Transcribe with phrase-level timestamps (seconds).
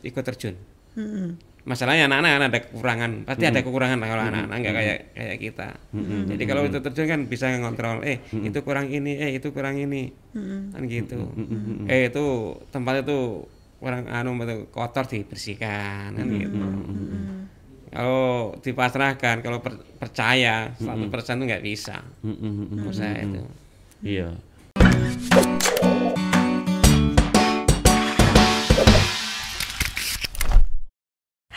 [0.00, 0.56] ikut terjun.
[0.92, 1.28] Mm-mm.
[1.62, 5.68] Masalahnya anak-anak kan ada kekurangan, pasti ada kekurangan lah kalau anak-anak nggak kayak kayak kita.
[6.26, 10.10] Jadi kalau itu terjun kan bisa ngontrol, eh itu kurang ini, eh itu kurang ini,
[10.68, 11.22] kan gitu.
[11.86, 12.24] Eh itu
[12.68, 13.46] tempat itu
[13.78, 16.56] kurang anu betul kotor dibersihkan kan gitu.
[17.92, 22.00] Kalau dipasrahkan, kalau per- percaya 100% itu nggak bisa.
[22.22, 22.66] Mm, mm, mm, mm.
[22.72, 23.42] Menurut saya itu.
[24.02, 24.28] Iya.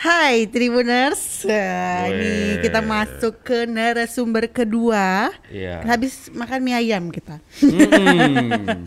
[0.06, 5.34] Hai Tribuners, Nah, ini kita masuk ke narasumber kedua.
[5.50, 5.82] Iya.
[5.82, 7.42] Habis makan mie ayam kita.
[7.58, 8.86] Hmm.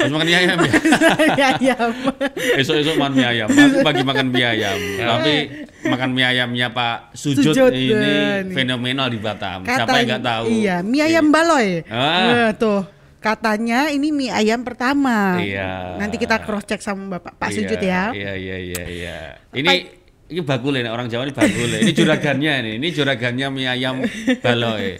[0.00, 0.72] Harus makan mie ayam ya.
[1.36, 1.90] mie ayam.
[2.56, 3.48] Esok-esok makan mie ayam.
[3.52, 4.78] Aku pagi makan mie ayam.
[5.12, 5.34] Tapi
[5.92, 8.44] makan mie ayamnya Pak Sujud, Sujud, ini kan.
[8.56, 9.60] fenomenal di Batam.
[9.60, 10.44] Siapa Katanya- yang nggak tahu?
[10.48, 11.68] Iya, mie ayam baloy.
[11.92, 12.24] Ah.
[12.32, 12.80] Nah, tuh.
[13.20, 15.36] Katanya ini mie ayam pertama.
[15.36, 16.00] Iya.
[16.00, 18.02] Nanti kita cross check sama Bapak Pak Iya, Sujud ya.
[18.16, 19.18] Iya iya iya iya.
[19.52, 21.78] Ini ini bagule nih orang Jawa ini bagule.
[21.80, 22.72] Ini juragannya nih.
[22.76, 24.02] Ini juragannya mie ayam
[24.38, 24.98] baloy.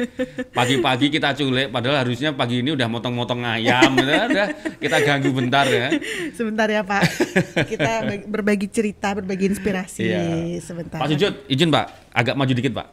[0.51, 4.07] Pagi-pagi kita culik padahal harusnya pagi ini udah motong-motong ayam gitu.
[4.07, 4.47] Udah
[4.79, 5.91] kita ganggu bentar ya.
[6.31, 7.03] Sebentar ya Pak.
[7.67, 10.23] Kita bagi- berbagi cerita, berbagi inspirasi Iya.
[10.61, 10.99] sebentar.
[10.99, 12.87] Pak Sujud, izin Pak, agak maju dikit Pak.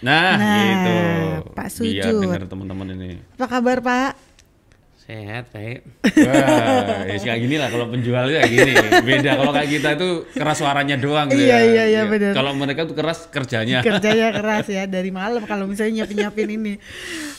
[0.00, 0.96] Nah, Nah, gitu.
[1.52, 2.20] Pak Biar Sujud.
[2.24, 3.10] dengar teman-teman ini.
[3.36, 4.10] Apa kabar Pak?
[5.10, 5.78] Sehat, baik.
[6.22, 8.72] Wah, ya kayak gini lah kalau penjual itu kayak gini.
[9.02, 11.66] Beda kalau kayak kita itu keras suaranya doang gitu Iya, ya.
[11.66, 12.30] iya, iya, benar.
[12.30, 13.82] Kalau mereka tuh keras kerjanya.
[13.82, 16.78] Kerjanya keras ya dari malam kalau misalnya nyiapin-nyiapin ini.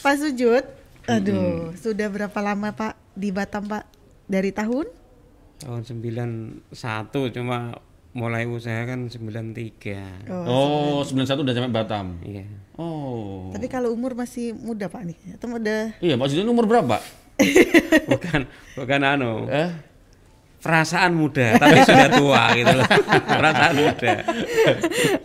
[0.04, 0.68] Pak Sujud,
[1.08, 3.88] aduh, sudah berapa lama Pak di Batam Pak?
[4.28, 4.92] Dari tahun?
[5.64, 6.76] Tahun 91
[7.32, 7.80] cuma
[8.12, 10.28] mulai usaha kan 93.
[10.28, 12.20] Oh, 91 udah sampai Batam.
[12.20, 12.52] Iya.
[12.76, 13.48] Oh.
[13.56, 17.00] Tapi kalau umur masih muda Pak nih, atau udah Iya, Pak Sujud umur berapa?
[18.12, 18.42] Bukan
[18.74, 19.46] bukan anu.
[19.48, 19.70] Eh?
[20.62, 22.86] Perasaan muda tapi sudah tua gitu loh.
[23.42, 24.14] Perasaan muda.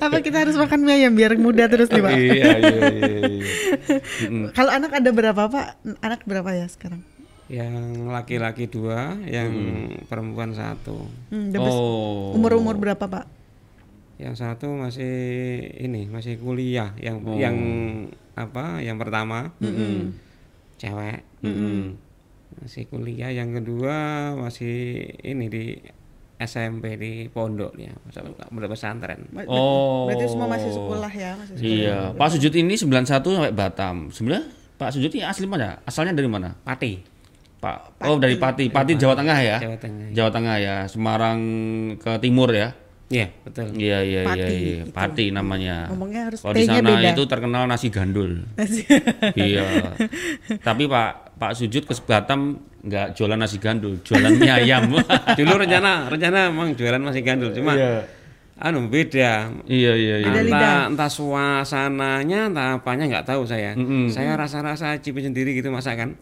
[0.01, 2.13] apa kita harus makan mie ayam biar muda terus nih Pak?
[2.17, 4.49] iya, iya, iya, iya.
[4.57, 5.67] Kalau anak ada berapa Pak?
[6.01, 7.05] Anak berapa ya sekarang?
[7.47, 7.77] Yang
[8.09, 9.53] laki-laki dua, yang
[10.09, 11.05] perempuan satu.
[11.29, 12.33] Hmm, Oh.
[12.33, 13.29] Umur-umur berapa Pak?
[14.17, 15.13] Yang satu masih
[15.77, 16.97] ini masih kuliah.
[16.97, 17.57] Yang yang
[18.33, 18.81] apa?
[18.81, 19.53] Yang pertama
[20.81, 21.21] cewek.
[22.63, 23.31] Masih kuliah.
[23.35, 23.97] Yang kedua
[24.39, 25.65] masih ini di
[26.37, 27.97] SMP di pondok ya,
[28.53, 29.25] pondok pesantren.
[29.49, 30.05] Oh.
[30.05, 31.73] Berarti semua masih sekolah ya, masih sekolah.
[31.73, 34.13] Iya, Pak Sujud ini 91 sampai Batam.
[34.13, 34.45] Sebenarnya
[34.77, 35.81] Pak Sujud ini asli mana?
[35.89, 36.53] Asalnya dari mana?
[36.61, 37.01] Pati,
[37.57, 38.05] Pak.
[38.05, 38.69] Oh, dari Pati.
[38.69, 39.57] Pati Jawa Tengah ya?
[39.65, 40.07] Jawa Tengah.
[40.13, 41.41] Jawa Tengah ya, Semarang
[41.97, 42.77] ke timur ya.
[43.07, 43.71] Iya, betul.
[43.79, 44.83] Iya iya iya Pati, iya.
[44.91, 45.87] Pati namanya.
[45.95, 47.15] Ngomongnya harus Kalau di sana beda.
[47.15, 48.43] itu terkenal nasi gandul.
[49.39, 49.95] iya.
[50.59, 54.91] Tapi Pak Pak Sujud ke Batam nggak jualan nasi gandul, jualan mie ayam.
[55.39, 57.79] Dulu rencana rencana emang jualan masih gandul, cuma
[58.57, 59.53] anu beda.
[59.65, 60.27] iya iya iya.
[60.27, 60.57] Beda lidah.
[60.57, 63.77] Entah, entah suasananya, entah apanya nggak tahu saya.
[64.09, 66.17] Saya rasa-rasa cipin sendiri gitu masakan.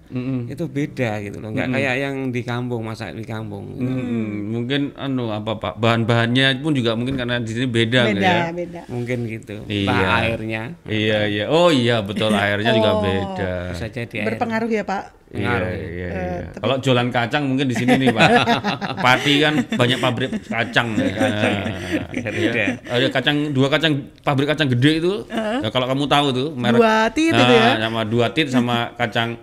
[0.47, 3.71] Itu beda gitu loh, nggak kayak yang di kampung masak di kampung.
[3.73, 3.87] gitu.
[3.87, 8.51] Mm, mungkin anu apa Pak bahan-bahannya pun juga mungkin karena di sini beda, Beda, ya.
[8.51, 8.83] beda.
[8.91, 9.57] Mungkin gitu.
[9.65, 9.87] Iya.
[9.87, 11.45] Entah airnya Iya iya.
[11.47, 13.01] Oh iya betul airnya juga Oh.
[13.01, 13.55] beda.
[13.71, 14.27] bisa jadi air.
[14.29, 15.24] Berpengaruh ya Pak?
[15.31, 15.71] Iya, Pengaruh.
[15.73, 16.47] iya, iya.
[16.55, 18.29] Kalau jualan kacang mungkin di sini nih Pak.
[19.05, 20.95] Pati kan banyak pabrik kacang.
[20.95, 21.55] Kacang.
[22.15, 22.65] Beda.
[22.87, 23.93] Ada kacang dua kacang
[24.23, 25.13] pabrik kacang gede itu.
[25.33, 26.79] Ya, kalau kamu tahu tuh merek.
[26.79, 27.83] Dua tit itu Nah, ya?
[27.83, 29.35] Sama dua tit sama kacang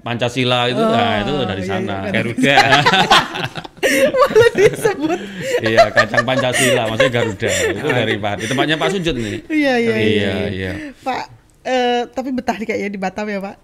[0.00, 1.96] Pancasila itu, nah itu dari iya, sana.
[2.00, 2.56] iya, Garuda.
[4.16, 5.18] Malah disebut.
[5.60, 7.50] iya, kacang Pancasila, maksudnya Garuda.
[7.70, 8.44] Itu dari Pati.
[8.48, 9.36] Tempatnya Pak Sujud nih.
[9.46, 10.72] Iya, iya, Iya, iya.
[10.96, 11.22] Pak,
[11.62, 13.56] eh, tapi betah nih kayaknya di Batam ya Pak?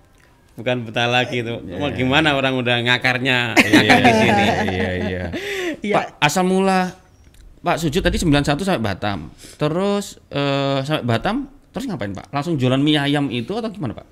[0.56, 1.61] Bukan betah lagi tuh.
[1.77, 4.44] Mau gimana orang udah ngakarnya Iya, ngakar di sini.
[4.72, 5.25] Iya, iya.
[5.84, 5.94] Iya.
[6.00, 6.97] Pak, asal mula
[7.61, 9.28] Pak Sujud tadi 91 sampai Batam.
[9.61, 12.33] Terus eh, sampai Batam terus ngapain Pak?
[12.33, 14.09] Langsung jualan mie ayam itu atau gimana Pak?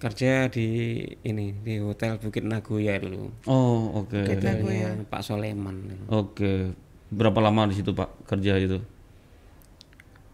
[0.00, 3.34] Kerja di ini di Hotel Bukit Nagoya dulu.
[3.50, 4.14] Oh, oke.
[4.14, 4.94] Bukit Nagoya.
[5.10, 6.06] Pak Soleman.
[6.06, 6.70] Oke.
[7.10, 8.78] Berapa lama di situ Pak kerja itu?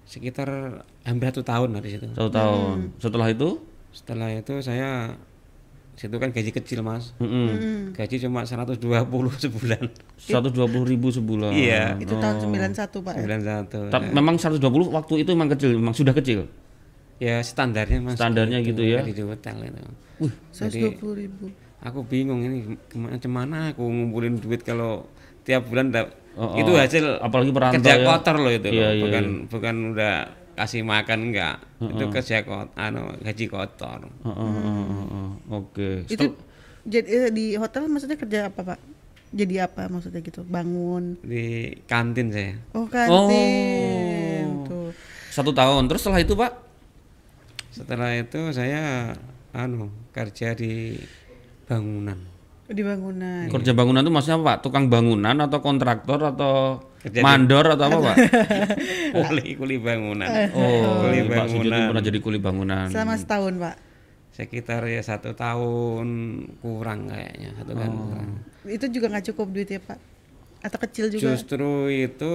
[0.06, 2.06] Sekitar hampir satu tahun dari situ.
[2.14, 2.94] Satu tahun.
[3.00, 3.58] Setelah itu?
[3.90, 5.16] Setelah itu saya
[5.96, 7.16] situ kan gaji kecil mas.
[7.16, 7.96] Mm-mm.
[7.96, 8.76] Gaji cuma 120
[9.48, 9.82] sebulan.
[10.20, 11.50] 120 ribu sebulan.
[11.56, 11.96] Iya.
[11.96, 13.24] Itu tahun 91 Pak ya?
[13.64, 13.90] 91.
[13.90, 14.60] Tapi memang 120
[14.92, 16.46] waktu itu memang kecil, memang sudah kecil.
[17.16, 18.20] Ya standarnya mas.
[18.20, 19.00] Standarnya gitu ya?
[19.00, 19.80] Di hotel itu.
[20.20, 21.48] Wih, 120 ribu.
[21.80, 25.08] Aku bingung ini gimana gimana aku ngumpulin duit kalau
[25.44, 25.88] tiap bulan
[26.36, 26.76] Oh, itu oh.
[26.76, 28.04] hasil Apalagi perantau kerja ya.
[28.04, 28.92] kotor loh itu Iya, loh.
[28.92, 30.14] iya, bukan bukan udah
[30.56, 35.28] kasih makan enggak itu kerja kotor anu gaji kotor Heeh, heeh, heeh.
[35.52, 35.90] Oke.
[36.08, 36.32] Itu
[36.82, 38.78] jadi eh, di hotel maksudnya kerja apa Pak?
[39.36, 40.46] Jadi apa maksudnya gitu?
[40.46, 41.18] Bangun.
[41.20, 42.56] di kantin saya.
[42.72, 44.64] Oh kantin.
[44.64, 44.90] Tuh.
[45.28, 45.90] Satu tahun.
[45.90, 46.52] Terus setelah itu Pak?
[47.74, 49.12] Setelah itu saya
[49.52, 50.96] anu kerja di
[51.66, 52.16] bangunan.
[52.66, 53.46] Di bangunan.
[53.46, 54.58] Kerja bangunan itu maksudnya apa Pak?
[54.60, 58.16] Tukang bangunan atau kontraktor atau Kerja di- mandor atau apa Pak?
[59.22, 60.26] Kuli kuli bangunan.
[60.50, 61.86] Oh, Kuli Pak Sujud bangunan.
[61.88, 62.86] pernah jadi kuli bangunan.
[62.88, 63.76] Selama setahun pak.
[64.30, 66.08] Sekitar ya satu tahun
[66.58, 68.04] kurang kayaknya satu tahun Oh.
[68.04, 68.28] kurang.
[68.66, 69.98] Itu juga nggak cukup duitnya pak?
[70.58, 71.22] Atau kecil juga?
[71.30, 72.32] Justru itu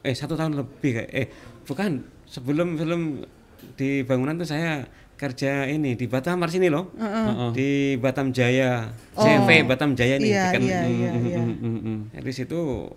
[0.00, 1.26] eh satu tahun lebih kayak eh
[1.64, 1.90] bukan
[2.24, 3.02] sebelum sebelum
[3.74, 4.86] di bangunan tuh saya
[5.24, 6.92] kerja ini di Batam Mars ini loh.
[7.56, 8.92] Di Batam Jaya.
[9.16, 10.52] CV Batam Jaya nih iya.
[10.52, 11.40] iya.
[11.40, 11.98] Mm, mm, mm.
[12.20, 12.92] Di situ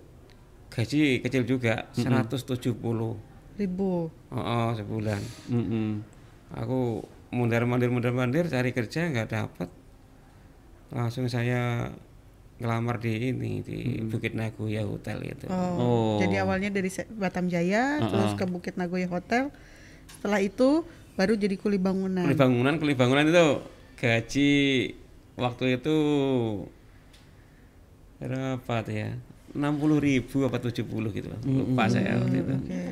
[0.68, 2.76] gaji kecil juga 170.
[3.58, 4.12] Ribu.
[4.30, 5.18] Oh, oh, sebulan.
[5.50, 5.90] Mm, mm.
[6.60, 7.02] Aku
[7.32, 9.68] mundar mandir mundar mandir cari kerja nggak dapat.
[10.92, 11.92] Langsung saya
[12.58, 15.46] ngelamar di ini di Bukit Nagoya Hotel itu.
[15.50, 16.18] Oh.
[16.18, 19.54] Jadi awalnya dari Batam Jaya, terus ke Bukit Nagoya Hotel.
[20.18, 20.82] Setelah itu
[21.18, 22.22] baru jadi kuli bangunan.
[22.22, 23.46] Kuli bangunan, kuli bangunan itu
[23.98, 24.52] gaji
[25.34, 25.96] waktu itu
[28.18, 29.10] berapa tuh ya?
[29.48, 32.82] 60 ribu apa 70 gitu lupa saya waktu itu Oke.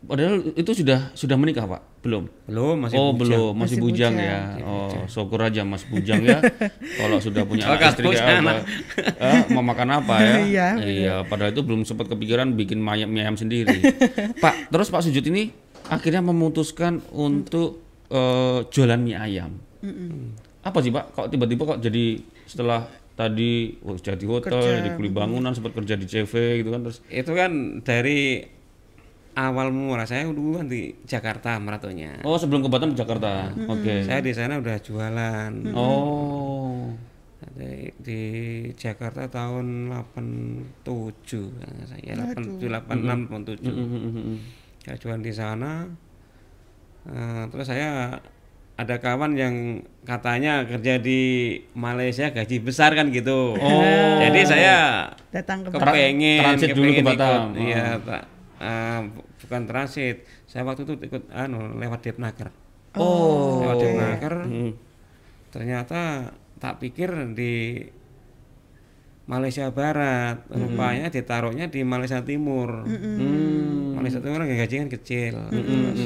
[0.00, 2.00] Padahal itu sudah sudah menikah Pak?
[2.00, 2.24] Belum?
[2.48, 3.20] belum masih oh bujang.
[3.20, 4.56] belum, masih, Masih bujang, bujang.
[4.56, 4.64] ya.
[4.64, 6.40] Oh, syukur aja Mas bujang ya.
[7.04, 8.52] Kalau sudah punya Oh, anak istri kayak punya apa?
[9.20, 10.34] Eh, mau makan apa ya?
[10.48, 11.14] Iya, iya.
[11.20, 13.76] Padahal itu belum sempat kepikiran bikin mie ayam, mie ayam sendiri.
[14.42, 15.52] Pak, terus Pak Sujud ini
[15.90, 19.58] akhirnya memutuskan untuk eh, jualan mie ayam.
[20.60, 21.12] Apa sih Pak?
[21.12, 26.04] Kok tiba-tiba kok jadi setelah tadi oh, jadi hotel, jadi kuli bangunan, sempat kerja di
[26.04, 28.40] CV gitu kan terus itu kan dari
[29.30, 33.52] awal mula saya dulu kan di Jakarta meratunya Oh, sebelum ke Batam di Jakarta.
[33.68, 34.02] Oke.
[34.02, 36.90] saya di sana udah jualan Oh.
[37.52, 38.20] di, di
[38.72, 44.36] Jakarta tahun 87 kan saya 87 86 87 Mm-mm.
[44.80, 45.88] Saya jualan di sana
[47.00, 48.20] Eh, terus saya
[48.76, 51.20] ada kawan yang katanya kerja di
[51.72, 53.56] Malaysia gaji besar kan gitu.
[54.20, 57.40] Jadi saya Datang ke kepengen transit dulu ke kepengen Batam.
[57.48, 58.22] ikut, iya tak
[58.60, 60.16] eh, bu- bukan transit.
[60.44, 62.52] Saya waktu itu ikut anu lewat Depnaker.
[62.92, 63.64] Oh.
[63.64, 64.34] lewat Depnaker.
[64.44, 64.72] Mm.
[65.48, 66.00] ternyata
[66.60, 67.80] tak pikir di
[69.22, 73.92] Malaysia Barat rupanya ditaruhnya di Malaysia Timur Hmm.
[73.92, 75.34] Malaysia Timur kan gaji kan kecil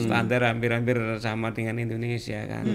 [0.00, 2.66] standar hampir-hampir sama dengan Indonesia kan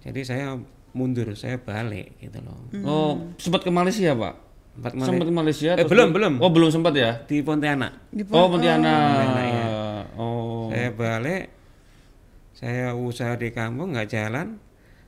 [0.00, 0.46] jadi saya
[0.90, 4.34] mundur saya balik gitu loh Oh, sempat ke Malaysia, Pak?
[4.74, 6.34] Sempat Sempat ke Malaysia Eh, belum, belum.
[6.38, 7.20] Oh, belum sempat ya?
[7.24, 9.44] di Pontianak di Oh, Pontianak.
[9.44, 9.66] iya.
[10.14, 10.66] Oh.
[10.68, 11.44] saya balik
[12.52, 14.58] saya usaha di kampung nggak jalan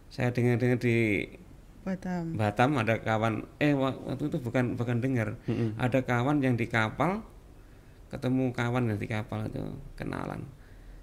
[0.06, 1.26] saya dengar-dengar di
[1.81, 2.37] Batam.
[2.37, 5.35] Batam ada kawan eh wa- waktu itu bukan bukan dengar.
[5.77, 7.25] Ada kawan yang di kapal
[8.09, 9.62] ketemu kawan yang di kapal itu
[9.94, 10.44] kenalan.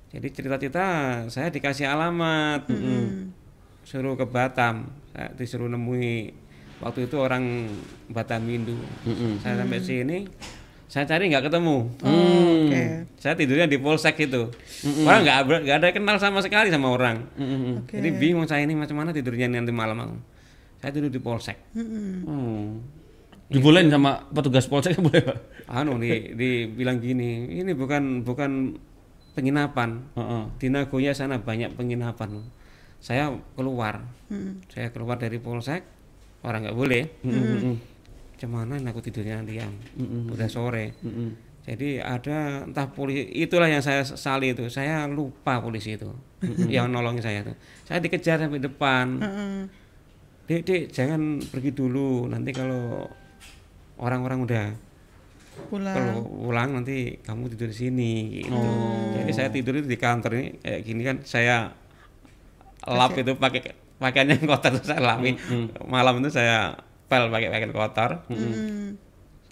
[0.07, 0.85] Jadi cerita-cerita
[1.27, 2.69] saya dikasih alamat.
[3.83, 6.31] Suruh ke Batam saya disuruh nemui.
[6.77, 7.73] Waktu itu orang
[8.07, 8.77] Batam Indo
[9.39, 10.18] saya sampai sini
[10.85, 11.77] saya cari nggak ketemu.
[12.00, 12.69] Hmm.
[12.69, 12.83] Oke.
[13.18, 14.45] saya tidurnya di polsek itu.
[15.01, 17.25] Orang nggak ada kenal sama sekali sama orang.
[17.33, 17.81] Mm-mm.
[17.81, 17.97] Oke.
[17.97, 20.18] jadi bingung saya ini macam mana tidurnya nanti malam aku.
[20.87, 21.59] Saya tidur di polsek.
[22.23, 22.79] Oh.
[23.51, 25.67] Dibolehin sama petugas polsek boleh, Pak?
[25.67, 28.79] anu di dibilang gini ini bukan bukan
[29.35, 29.99] penginapan.
[30.15, 30.44] Heeh.
[30.56, 32.39] di Nagoya sana banyak penginapan.
[33.03, 33.99] Saya keluar.
[34.71, 35.83] Saya keluar dari polsek
[36.47, 37.03] orang nggak boleh.
[38.39, 39.75] Cuman aku tidurnya nanti yang
[40.31, 40.95] udah sore.
[41.03, 41.44] Mm-mm.
[41.67, 44.71] jadi ada entah polisi itulah yang saya sali itu.
[44.71, 46.15] Saya lupa polisi itu
[46.71, 49.19] yang nolongin saya tuh saya dikejar sampai depan.
[49.19, 49.86] Heeh.
[50.47, 53.04] Dek dek jangan pergi dulu nanti kalau
[53.99, 54.66] orang-orang udah
[55.68, 55.95] Pulang.
[55.97, 58.13] kalau pulang nanti kamu tidur di sini
[58.45, 58.61] gitu.
[59.18, 61.73] Jadi saya tidur itu di kantor ini kayak gini kan saya
[62.85, 65.33] lap itu pakai pakaian yang kotor terus saya lapi.
[65.89, 66.77] Malam itu saya
[67.09, 68.21] pel pakai pakaian kotor.
[68.30, 69.01] Hmm.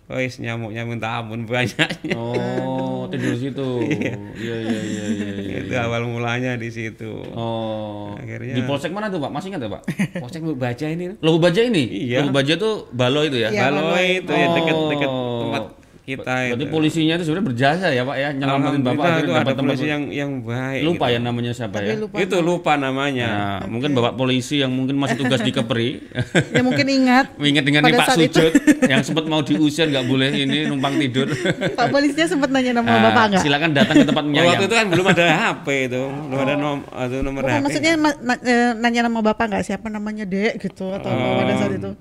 [0.06, 2.14] Wis nyamuknya minta ampun banyaknya.
[2.14, 3.70] Oh, tidur situ.
[3.90, 5.58] Iya, iya, iya, iya, iya.
[5.66, 7.26] itu awal mulanya di situ.
[7.34, 8.14] Oh.
[8.14, 9.34] Akhirnya- Di polsek mana tuh, Pak?
[9.34, 9.82] Masih ingat ya, Pak?
[10.22, 11.18] Polsek Lu baca ini.
[11.26, 12.06] Logo Baja ini?
[12.06, 12.22] Iya.
[12.22, 13.50] Logo Baja tuh Balo itu ya?
[13.50, 13.66] Iya.
[13.66, 14.22] Baloi.
[14.22, 15.42] itu ya deket-deket Oh.
[15.42, 15.64] tempat
[16.06, 16.70] kita Berarti itu.
[16.70, 20.82] polisinya itu sebenarnya berjasa ya Pak ya nyelamatin Bapak itu ada polisi yang yang baik.
[20.84, 21.14] lupa gitu.
[21.14, 22.16] ya namanya siapa Tapi ya lupa.
[22.20, 23.30] Itu lupa namanya.
[23.58, 26.06] Nah, mungkin Bapak polisi yang mungkin masih tugas di Kepri
[26.56, 27.34] Ya mungkin ingat.
[27.42, 28.08] Mengingat dengan nih Pak.
[28.14, 28.52] Sujud
[28.92, 31.26] yang sempat mau diusir nggak boleh ini numpang tidur.
[31.74, 33.42] Pak polisinya sempat nanya nama Nah, bapak nggak?
[33.42, 34.50] Silakan datang ke tempat Oh, menyayang.
[34.52, 37.58] waktu itu kan belum ada HP itu, belum ada nom itu nomor Bukan, HP.
[37.58, 41.28] Oh, maksudnya ma- na- eh, nanya nama bapak nggak siapa namanya dek gitu atau apa
[41.36, 41.92] pada saat itu?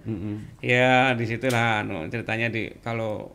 [0.60, 3.32] Ya di situlah anu, ceritanya di kalau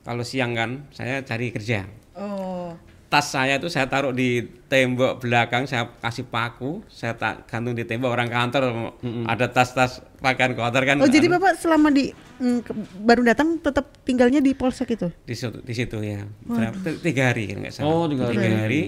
[0.00, 1.84] kalau siang kan saya cari kerja.
[2.12, 2.72] Oh,
[3.06, 7.82] Tas saya itu saya taruh di tembok belakang, saya kasih paku, saya tak gantung di
[7.82, 8.94] tembok orang kantor
[9.26, 10.94] ada tas-tas pakaian kotor kan.
[10.96, 15.10] oh jadi anu, bapak selama di mm, ke- baru datang tetap tinggalnya di polsek itu?
[15.20, 16.22] di situ, di situ ya.
[16.40, 16.78] Berapa?
[16.78, 17.90] T- Tiga hari kan nggak salah.
[17.90, 18.46] Oh, tiga hari.
[18.54, 18.82] hari.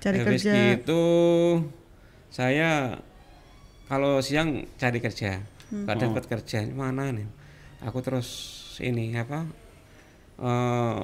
[0.00, 0.52] Cari Habis kerja.
[0.74, 1.02] itu
[2.26, 2.98] saya
[3.86, 5.86] kalau siang cari kerja, Hmm.
[5.86, 7.30] nggak dapat kerja mana nih?
[7.80, 8.26] Aku terus
[8.78, 9.46] ini apa?
[10.40, 11.00] Eh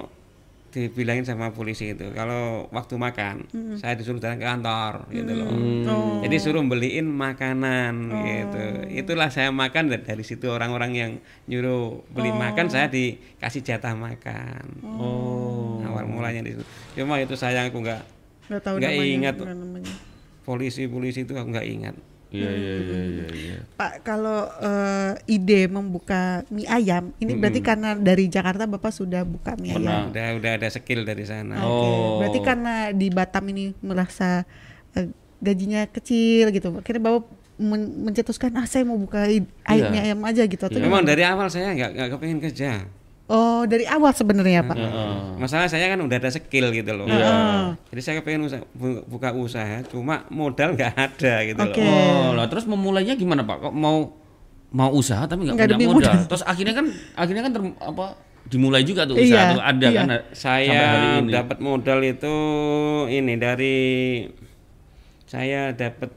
[0.68, 3.80] dibilangin sama polisi itu kalau waktu makan Hmm.
[3.80, 5.48] saya disuruh datang ke kantor gitu loh.
[5.88, 6.20] Oh.
[6.20, 8.64] Jadi suruh beliin makanan gitu.
[8.94, 11.10] Itulah saya makan dan dari situ orang-orang yang
[11.46, 14.84] nyuruh beli makan saya dikasih jatah makan.
[14.84, 15.80] Oh.
[15.82, 16.64] Awal mulanya di situ.
[16.94, 18.02] Cuma itu sayang aku nggak
[18.46, 19.10] Nggak tahu Nggak namanya.
[19.10, 19.34] ingat.
[19.38, 19.94] nggak namanya.
[20.44, 21.96] polisi-polisi itu aku nggak ingat.
[22.28, 23.56] Iya iya iya iya iya.
[23.72, 29.54] Pak, kalau eh, ide membuka mie ayam, ini berarti karena dari Jakarta Bapak sudah buka
[29.54, 29.78] mie ayam.
[29.78, 30.00] Pernah.
[30.10, 31.54] Udah udah ada skill dari sana.
[31.60, 32.18] Oke, Oh.
[32.18, 34.42] berarti karena di Batam ini merasa
[34.92, 35.06] eh,
[35.38, 36.74] gajinya kecil gitu.
[36.74, 37.24] Akhirnya Bapak
[37.56, 39.88] men- mencetuskan ah saya mau buka i- ay- Iya.
[39.88, 41.08] mie ayam aja gitu atau Memang gimana?
[41.08, 42.70] dari awal saya nggak nggak kepingin kerja.
[43.26, 44.78] Oh, dari awal sebenarnya, Pak.
[44.78, 45.18] Heeh.
[45.36, 47.04] Masalah saya kan udah ada skill gitu loh.
[47.04, 47.74] Iya.
[47.90, 51.82] Jadi saya kepengen usaha, bu- buka usaha, cuma modal nggak ada gitu Oke.
[51.82, 51.90] loh.
[51.90, 53.58] Oh, lah terus memulainya gimana Pak?
[53.60, 54.14] Kok mau
[54.70, 55.90] mau usaha tapi nggak punya ada modal.
[55.90, 56.14] modal.
[56.26, 58.06] Terus akhirnya kan akhirnya kan ter- apa
[58.46, 59.98] dimulai juga tuh Iya, usaha tuh ada iya.
[59.98, 60.82] kan sampai hari Saya
[61.18, 61.30] ini.
[61.34, 62.36] dapat modal itu
[63.08, 63.76] ini dari
[65.26, 66.10] saya dapat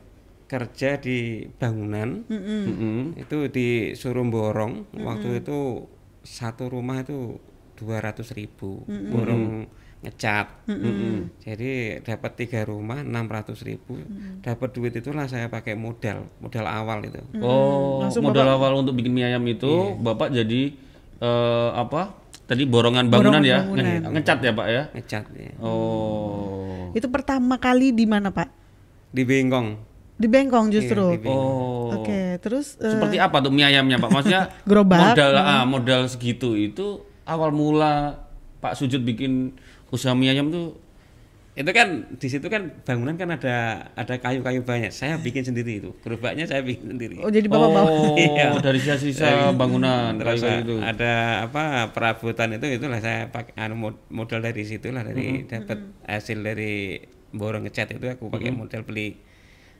[0.45, 1.17] kerja di
[1.51, 2.25] bangunan.
[2.25, 3.17] Mm-mm.
[3.17, 4.85] Itu disuruh borong.
[4.95, 5.89] Waktu itu
[6.21, 7.39] satu rumah itu
[7.79, 9.65] 200.000 ribu borong
[9.99, 10.67] ngecat.
[11.43, 13.99] Jadi dapat tiga rumah 600.000 ribu.
[14.39, 17.19] Dapat duit itulah saya pakai modal, modal awal itu.
[17.39, 20.71] Oh, Langsung modal awal untuk bikin mie ayam itu Bapak jadi
[21.19, 22.15] eh, apa?
[22.49, 23.83] Tadi borongan bangunan Borongan ya, bangunan.
[23.85, 24.83] Nge- ngecat ya Pak ya?
[24.95, 25.51] Ngecat ya.
[25.61, 26.89] Oh.
[26.97, 28.49] Itu pertama kali di mana, Pak?
[29.13, 29.88] Di Bengkong.
[30.19, 31.15] Di Bengkong justru.
[31.15, 31.95] Iya, di Oh.
[31.95, 34.09] Oke, terus eh, Seperti apa tuh mie ayamnya Pak?
[34.09, 35.15] Maksudnya Gerobak.
[35.15, 38.19] modal ah, modal segitu itu awal mula
[38.59, 39.55] Pak Sujud bikin
[39.87, 40.75] usaha mie ayam tuh
[41.51, 43.55] Itu kan di situ kan bangunan kan ada
[43.93, 44.89] ada kayu-kayu banyak.
[44.89, 45.91] Saya bikin sendiri itu.
[45.99, 47.19] Gerobaknya saya bikin sendiri.
[47.19, 48.55] oh jadi Bapak bawa Oh, Iya.
[48.57, 50.75] dari sisa-sisa bangunan Terus kayu itu.
[50.79, 55.49] ada apa perabotan itu itulah saya pakai anu, mod- modal dari situlah dari Mm-hmm.
[55.49, 56.99] dapat hasil dari
[57.29, 59.19] borong ngecat itu aku pakai modal beli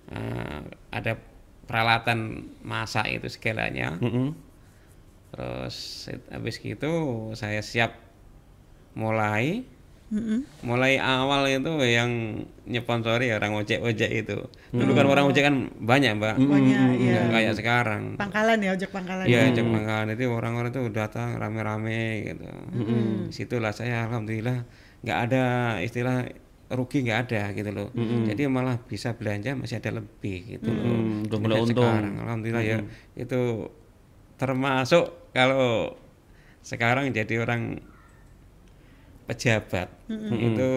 [0.10, 1.14] eh, ada
[1.66, 2.20] peralatan
[2.62, 3.96] masak itu segalanya.
[3.98, 4.34] Mm-mm.
[5.30, 5.78] Terus
[6.10, 6.90] it- habis gitu
[7.34, 7.94] saya siap
[8.98, 9.62] mulai
[10.10, 10.42] Mm-mm.
[10.66, 14.42] mulai awal itu yang nyponsori orang ojek-ojek itu.
[14.74, 16.36] Dulu kan orang ojek kan banyak, Mbak.
[16.42, 17.30] Banyak, iya.
[17.30, 18.04] Nggak kayak sekarang.
[18.18, 19.30] Pangkalan ya, ojek pangkalan.
[19.30, 22.50] Iya, ojek pangkalan itu orang-orang tuh datang rame-rame gitu.
[23.30, 24.66] Situlah saya alhamdulillah
[25.06, 25.44] nggak ada
[25.80, 26.26] istilah
[26.70, 27.90] rugi nggak ada gitu loh.
[28.24, 30.86] Jadi malah bisa belanja masih ada lebih gitu loh.
[30.86, 31.82] Mm, udah mulai untung.
[31.82, 32.78] Sekarang alhamdulillah ya
[33.16, 33.42] itu
[34.36, 35.98] termasuk kalau
[36.62, 37.82] sekarang jadi orang
[39.26, 40.72] pejabat itu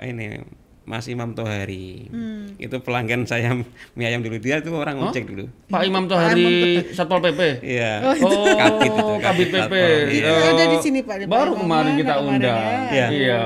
[0.00, 0.42] ini
[0.82, 2.10] Mas Imam Tohari
[2.58, 3.54] itu pelanggan saya
[3.94, 7.62] mie ayam dulu dia itu orang ojek dulu Pak Imam Tohari Satpol PP.
[7.62, 9.74] iya Oh, Kabit itu, Kabit Kabit PP.
[10.10, 11.30] Iya, Eh, ada di sini, Pak.
[11.30, 12.58] Baru Pak kemarin kita undang.
[12.90, 13.06] ya.
[13.08, 13.42] Iya,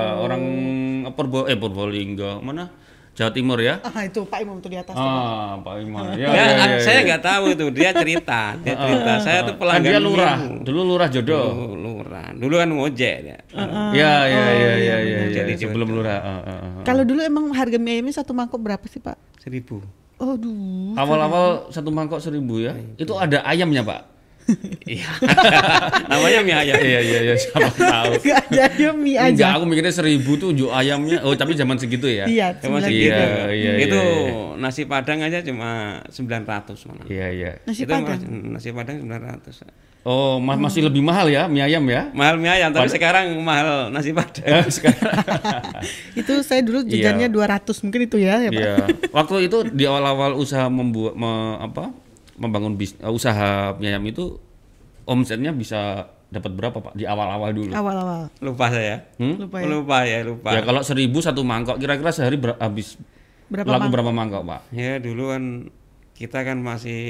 [1.13, 2.41] Purbo eh Purbolinggo.
[2.41, 2.71] Mana?
[3.17, 3.81] Jawa Timur ya?
[3.81, 4.93] Ah, itu Pak Imam tuh di atas.
[4.93, 6.05] Ah, Pak Imam.
[6.21, 7.05] Ya, Ya, ya, ya, saya ya.
[7.09, 10.37] nggak tahu itu dia cerita dia cerita saya tuh Kan pelanggan dia lurah.
[10.61, 11.49] Dulu lurah jodoh.
[11.57, 15.19] Dulu lurah dulu kan ngojek ya Ya, ya, ya, ya, ya, ya.
[15.33, 16.21] Jadi Sebelum lurah.
[16.21, 16.85] ah, ah, ah.
[16.85, 19.17] Kalau dulu emang harga mie ayamnya satu mangkok berapa sih, Pak?
[19.41, 19.81] seribu
[20.17, 20.93] Aduh.
[20.97, 22.77] Awal-awal satu mangkok seribu ya.
[22.97, 24.01] Itu ada ayamnya pak.
[24.85, 25.11] Iya
[26.11, 27.35] namanya mie ayam Iya iya iya.
[27.35, 28.13] Siapa tahu.
[28.23, 29.57] Gak ayam mie Enggak, aja.
[29.57, 31.19] aku mikirnya seribu tuh jual ayamnya.
[31.21, 32.25] Oh tapi zaman segitu ya.
[32.25, 33.11] Iya, sembilan segitu.
[33.11, 33.27] ribu.
[33.27, 35.71] Iya, iya, itu iya, nasi padang aja cuma
[36.07, 37.51] 900 malah Iya iya.
[37.63, 38.07] Nasi itu padang.
[38.07, 42.07] mas- nasi padang 900 Oh ma- masih lebih mahal ya mie ayam ya.
[42.13, 45.19] mahal mie ayam tapi sekarang mahal nasi padang sekarang.
[46.15, 48.55] Itu saya dulu jajannya 200 mungkin itu ya, ya Pak.
[48.57, 48.77] Iya.
[49.11, 51.91] Waktu itu di awal-awal usaha membuat me- apa
[52.37, 54.37] membangun bis, uh, usaha mie ayam itu
[55.05, 57.71] omsetnya bisa dapat berapa pak di awal-awal dulu?
[57.71, 58.29] Awal-awal.
[58.41, 59.39] lupa saya Hmm?
[59.39, 59.67] Lupa ya.
[59.67, 62.99] lupa ya lupa Ya kalau seribu satu mangkok kira-kira sehari ber- habis
[63.47, 64.61] Berapa laku mang- berapa mangkok pak?
[64.71, 65.43] ya dulu kan
[66.13, 67.01] kita kan masih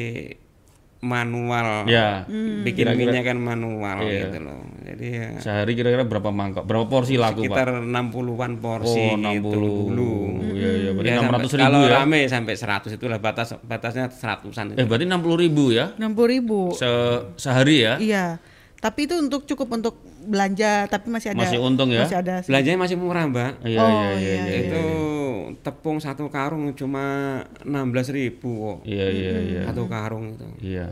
[1.06, 2.26] manual Ya
[2.60, 4.26] bikin Kira-kira- minyak kan manual Iya.
[4.26, 6.62] gitu loh jadi ya sehari kira-kira berapa mangkok?
[6.62, 7.54] Berapa porsi laku pak?
[7.54, 10.12] sekitar 60-an porsi Oh gitu 60 dulu
[10.52, 11.92] Iya iya berarti Ya, enam sampai- ratus ribu kalau ya?
[11.96, 15.94] rame sampai 100 itulah batas batasnya seratusan Eh berarti enam puluh ribu ya?
[15.94, 16.60] 60 ribu.
[16.72, 16.90] Se
[17.36, 17.94] sehari ya?
[17.96, 18.26] Iya.
[18.86, 22.06] Tapi itu untuk cukup untuk belanja, tapi masih ada Masih untung ya?
[22.06, 22.34] Masih ada.
[22.42, 24.58] belanjanya masih murah mbak Iya Oh, iya iya iya, iya.
[24.62, 24.84] itu
[25.58, 27.02] tepung satu karung cuma
[27.62, 27.66] 16.000
[28.12, 29.60] ribu kok Iya iya iya.
[29.66, 30.86] satu karung itu Iya.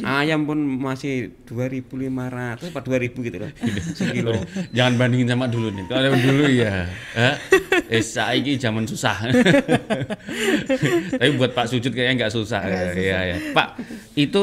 [0.00, 3.50] ayam pun masih 2.500 apa 2.000 gitu loh
[3.98, 4.38] sekilo
[4.70, 5.82] Jangan bandingin sama dulu nih.
[5.84, 6.86] Kalau dulu ya,
[7.90, 9.18] eh, saiki zaman susah.
[11.18, 12.62] Tapi buat Pak Sujud kayaknya nggak susah.
[12.62, 13.36] ya, Iya ya.
[13.50, 13.68] Pak,
[14.14, 14.42] itu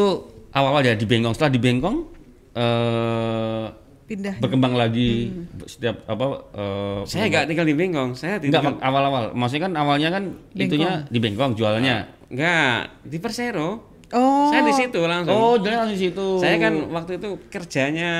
[0.52, 1.32] awal-awal ya di Bengkong.
[1.32, 2.17] Setelah di Bengkong
[2.58, 3.66] eh
[4.08, 4.36] pindah.
[4.40, 5.36] berkembang lagi
[5.66, 9.24] setiap apa eh, saya nggak tinggal di Bengkong saya enggak tinggal awal-awal.
[9.32, 10.24] Maksudnya kan awalnya kan
[10.54, 11.98] itunya di Bengkong jualannya.
[12.28, 13.70] nggak di Persero
[14.08, 14.48] Oh.
[14.48, 16.28] saya di situ langsung Oh, jualannya langsung di situ.
[16.40, 18.12] saya kan waktu itu kerjanya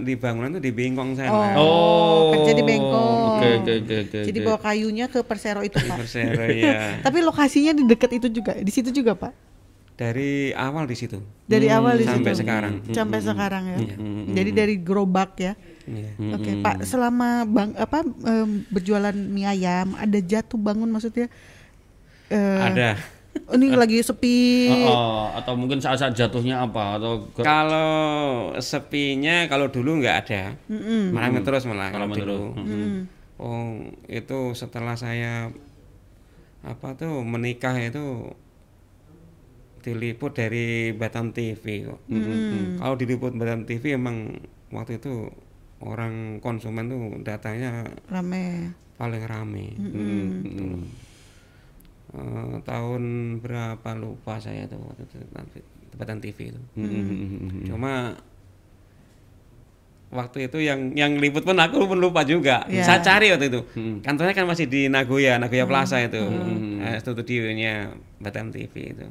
[0.00, 2.32] di bangunan itu di Bengkong saya Oh.
[2.32, 3.20] kerja di Bengkong.
[3.34, 4.18] Oke oke oke oke.
[4.24, 4.46] Jadi oke.
[4.46, 6.00] bawa kayunya ke Persero itu, Pak.
[6.00, 9.32] Persero ya Tapi lokasinya di dekat itu juga, di situ juga, Pak.
[9.94, 12.40] Dari awal di situ Dari awal di sampai situ.
[12.42, 13.78] sekarang Sampai sekarang ya.
[14.32, 15.52] Jadi dari gerobak ya.
[15.84, 16.10] Iya.
[16.34, 21.28] Oke, Pak, selama bang apa em, berjualan mie ayam ada jatuh bangun maksudnya
[22.32, 22.96] eh, ada
[23.46, 24.72] oh, ini lagi sepi.
[24.88, 27.92] Oh, oh, atau mungkin saat-saat jatuhnya apa atau kalau
[28.58, 30.42] sepinya kalau dulu nggak ada
[31.12, 33.04] malah terus malah kalau dulu Hmm.
[33.36, 35.52] oh itu setelah saya
[36.64, 38.32] apa tuh menikah itu
[39.84, 42.00] diliput dari Batam TV kok.
[42.80, 44.32] Kalau diliput Batam TV emang
[44.72, 45.28] waktu itu
[45.84, 48.72] orang konsumen tuh datanya Rame.
[48.96, 49.66] paling rame.
[49.76, 50.64] Gitu.
[52.14, 53.02] Eh, tahun
[53.44, 55.16] berapa lupa saya tuh waktu itu
[55.94, 56.62] Batam TV itu.
[56.74, 57.62] Hmm.
[57.68, 58.16] cuma
[60.14, 62.64] waktu itu yang yang liput pun aku pun lupa juga.
[62.70, 62.86] Iya.
[62.86, 63.60] saya cari waktu itu.
[64.00, 66.22] Kantornya kan masih di Nagoya Nagoya Plaza itu.
[66.80, 69.06] Eh, studionya Batam TV itu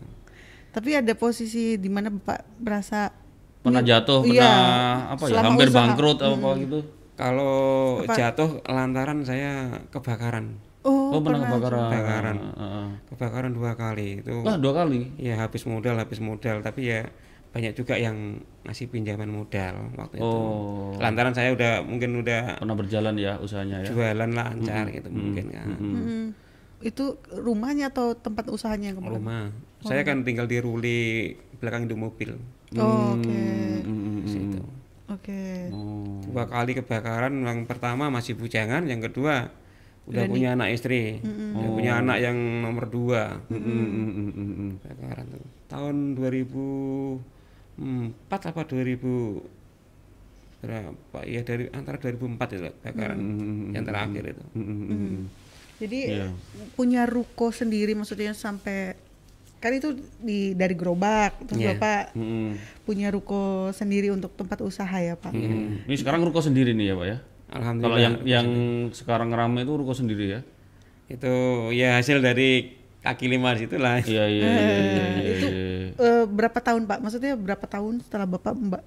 [0.74, 3.14] Tapi ada posisi di mana Bapak merasa
[3.62, 4.68] pernah jatuh, Iya, pernah
[5.14, 5.78] apa ya, hampir usaha.
[5.80, 6.80] bangkrut atau apa gitu.
[7.14, 7.56] kalau
[8.04, 9.52] jatuh lantaran saya
[9.88, 10.58] kebakaran.
[10.84, 11.80] Oh, Oh, pernah kebakaran.
[11.88, 12.38] Kebakaran.
[12.58, 12.88] Heeh.
[13.08, 14.34] kebakaran dua kali itu.
[14.42, 15.14] Wah, dua kali.
[15.16, 16.60] ya habis modal habis modal.
[16.60, 17.08] Tapi ya
[17.54, 20.26] banyak juga yang ngasih pinjaman modal waktu itu.
[20.26, 23.94] Oh, lantaran saya udah mungkin udah pernah berjalan ya usahanya ya.
[23.94, 25.68] jualan lancar gitu mungkin kan.
[25.70, 26.26] Mm,
[26.84, 29.24] itu rumahnya atau tempat usahanya yang kebakaran?
[29.24, 29.48] rumah.
[29.84, 32.36] Saya kan tinggal di Ruli belakang itu mobil.
[32.76, 33.32] Oh, Oke.
[33.32, 34.60] Mm, mm, mm, situ.
[35.12, 35.44] Oke.
[35.72, 36.20] Oh.
[36.24, 39.54] dua kali kebakaran yang pertama masih bujangan yang kedua
[40.04, 41.24] udah punya anak istri.
[41.24, 43.40] Udah punya anak yang nomor dua.
[43.48, 44.84] Mm, mm, mm, mm, mm, mm.
[44.84, 45.48] kebakaran tuh.
[45.72, 49.40] Tahun 2004 apa 2000
[50.64, 51.20] berapa?
[51.28, 53.20] Ya dari antara 2004 itu kebakaran
[53.72, 54.44] yang terakhir itu.
[54.56, 55.26] Mm, mm, mm, mm.
[55.78, 56.28] Jadi Iya.
[56.74, 58.94] punya ruko sendiri maksudnya sampai
[59.58, 61.76] kan itu di dari gerobak terus Iya.
[61.76, 65.32] Bapak Mm, punya ruko sendiri untuk tempat usaha ya, Pak.
[65.32, 65.88] Mm.
[65.88, 67.18] Ini sekarang ruko sendiri nih ya, Pak ya.
[67.20, 68.48] Kalau alhamdulillah yang yang
[68.92, 70.42] sekarang rame itu ruko sendiri ya.
[71.06, 71.30] itu
[71.72, 75.04] ya hasil dari kaki lima di situ lah Iya iya iya iya.
[75.14, 75.66] iya, itu iya.
[75.94, 76.98] eh, berapa tahun, Pak?
[77.00, 78.82] Maksudnya berapa tahun setelah Bapak mbak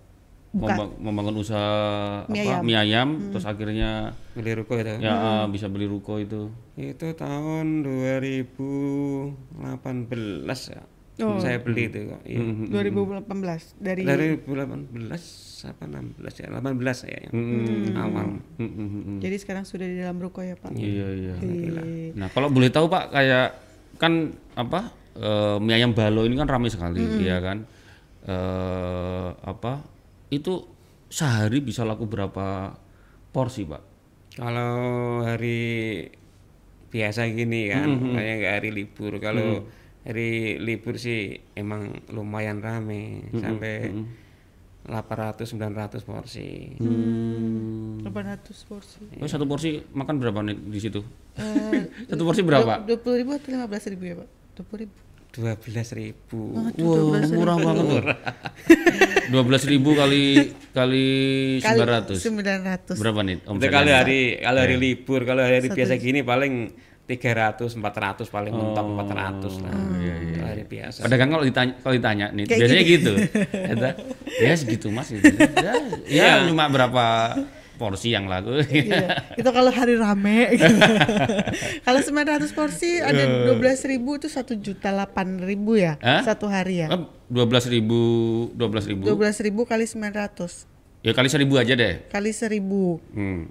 [0.57, 0.73] buka?
[0.73, 2.63] Memba- membangun usaha Mie apa ayam.
[2.65, 3.91] mie ayam terus akhirnya
[4.33, 4.95] beli ruko itu?
[4.99, 6.49] Ya ah, bisa beli ruko itu.
[6.75, 10.83] Itu tahun 2018 ya.
[11.17, 11.41] Oh.
[11.41, 12.45] saya beli itu kok iya.
[12.69, 13.25] 2018
[13.81, 15.17] dari dari 2018
[15.65, 16.49] apa 16 ya?
[16.53, 16.61] 18
[17.09, 17.33] ya
[17.97, 18.37] awal.
[18.37, 19.19] Mm, mm, mm, mm.
[19.25, 20.77] jadi sekarang sudah di dalam ruko ya, Pak.
[20.77, 23.49] iya iya Di- nah kalau boleh tahu pak kayak
[23.97, 27.65] kan apa eh, mie ayam balo ini kan ramai sekali ya kan?
[28.29, 29.96] Eh apa
[30.31, 30.67] itu
[31.07, 32.75] sehari bisa laku berapa
[33.31, 33.83] porsi pak?
[34.37, 36.03] Kalau hari
[36.93, 39.13] biasa gini kan kayak nggak hari libur.
[39.23, 39.65] Kalau
[40.07, 43.91] hari libur sih emang lumayan rame sampai
[44.87, 46.79] 800 900 porsi.
[46.79, 48.07] Hmm.
[48.07, 49.03] 800 porsi.
[49.19, 51.03] Oh, satu porsi makan berapa nih di situ?
[51.35, 52.87] Eh, satu porsi berapa?
[52.87, 54.29] Dua puluh ribu atau lima belas ribu ya pak?
[55.37, 56.41] Dua puluh ribu.
[56.73, 58.03] 12.000 Wah, murah banget tuh.
[59.29, 61.07] Dua belas ribu kali kali
[61.61, 62.19] sembilan ratus.
[62.25, 62.97] Sembilan ratus.
[62.97, 63.37] Berapa nih?
[63.45, 63.69] Omsetnya?
[63.69, 66.73] kalau hari kalau hari libur, kalau hari biasa gini paling
[67.07, 69.73] 300 400 paling mentok 400 lah.
[70.03, 70.35] iya, iya.
[70.35, 70.99] Itu hari biasa.
[71.07, 73.13] Pedagang kalau ditanya kalau ditanya nih Kayak biasanya gitu.
[74.47, 75.23] Ya segitu Mas gitu.
[75.61, 75.73] Ya,
[76.11, 77.05] ya cuma berapa
[77.77, 78.59] porsi yang laku.
[78.65, 80.73] Iya, itu kalau hari rame gitu.
[81.81, 86.25] kalau 900 porsi ada 12 ribu itu satu juta delapan ribu ya Hah?
[86.25, 86.89] satu hari ya.
[87.27, 88.01] Dua belas ribu,
[88.53, 89.05] dua belas ribu.
[89.05, 92.03] 12 ribu kali 900 Ya kali seribu aja deh.
[92.09, 92.59] kali 1000
[93.15, 93.47] Hmm.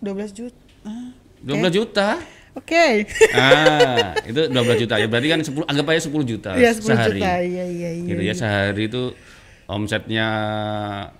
[0.00, 0.58] 12 juta.
[0.82, 2.08] Ah, 12 juta.
[2.52, 3.08] Oke.
[3.32, 5.06] Ah, itu 12 juta ya.
[5.06, 7.16] Berarti kan 10 anggap aja 10 juta Iya 10 sehari.
[7.16, 7.32] juta.
[7.38, 8.08] Iya iya iya.
[8.08, 9.02] Gitu ya sehari itu
[9.64, 10.26] omsetnya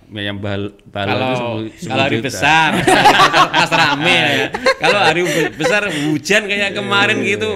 [0.09, 1.31] ayam bal balado Kalau
[1.63, 2.25] itu 10, 10 kalau hari juta.
[2.27, 2.69] besar
[3.55, 4.45] pas rame ya.
[4.77, 7.49] Kalau hari be- besar hujan kayak kemarin gitu,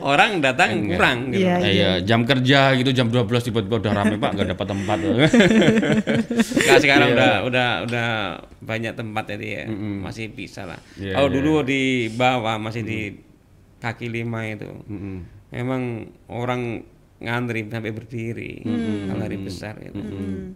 [0.00, 1.42] orang datang kurang gitu.
[1.42, 4.98] Iya, Eh, ya, jam kerja gitu jam 12 tiba-tiba udah rame Pak, nggak dapat tempat.
[6.66, 7.14] Nah, sekarang Iya.
[7.14, 8.08] udah udah udah
[8.60, 9.64] banyak tempat jadi ya
[10.00, 10.78] masih bisa lah.
[10.94, 13.00] Iya, Kalau iya, dulu di bawah masih di
[13.76, 15.16] kaki lima itu, Mm-mm.
[15.50, 15.82] memang
[16.26, 16.80] orang
[17.24, 18.60] ngantri sampai berdiri
[19.08, 19.96] kalau hari besar itu.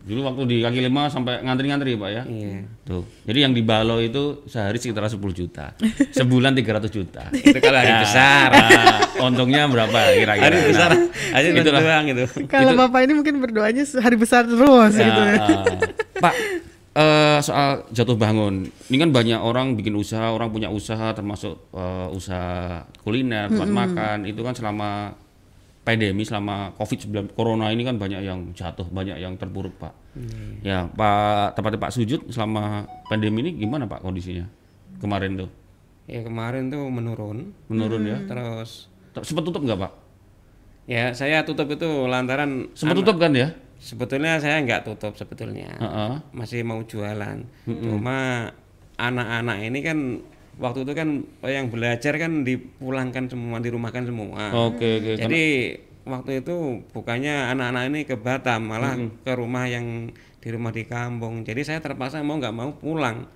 [0.04, 2.22] Dulu waktu di kaki lima sampai ngantri-ngantri Pak ya.
[2.24, 2.68] Iya.
[2.85, 3.04] Tuh.
[3.24, 5.72] Jadi yang di Balo itu sehari sekitar 10 juta.
[6.18, 7.28] Sebulan 300 juta.
[7.33, 8.48] Itu kalau hari Nah, besar.
[8.52, 10.44] nah, untungnya berapa kira-kira?
[10.44, 12.24] Hari besar Nah, aja doang gitu.
[12.46, 15.37] Kalau Bapak ini mungkin berdoanya hari besar terus Ya, gitu ya.
[16.24, 16.35] Pak,
[16.98, 22.09] eh, soal jatuh bangun, ini kan banyak orang bikin usaha, orang punya usaha termasuk eh,
[22.11, 25.14] usaha kuliner, tempat makan, itu kan selama
[25.88, 29.96] pandemi, selama COVID-19, corona ini kan banyak yang jatuh, banyak yang terpuruk, Pak.
[30.61, 34.44] Ya, Pak, tepatnya Pak Sujud selama pandemi ini gimana Pak kondisinya
[35.01, 35.48] kemarin tuh?
[36.05, 38.20] Ya kemarin tuh menurun, Menurun ya?
[38.29, 38.92] terus
[39.24, 39.92] Sempat tutup nggak Pak?
[40.88, 43.53] ya saya tutup itu lantaran Sempat tutup kan ya?
[43.79, 45.70] sebetulnya saya nggak tutup sebetulnya.
[45.79, 46.12] Heeh.
[46.35, 47.44] masih mau jualan.
[47.64, 48.51] Cuma
[48.98, 49.98] anak-anak ini kan
[50.59, 54.51] waktu itu kan yang belajar kan dipulangkan semua, dirumahkan semua.
[54.68, 55.12] Oke, oke.
[55.16, 55.42] Jadi
[56.03, 61.47] waktu itu bukannya anak-anak ini ke Batam, malah ke rumah yang di rumah di kampung.
[61.47, 63.27] Jadi saya terpaksa mau nggak mau pulang.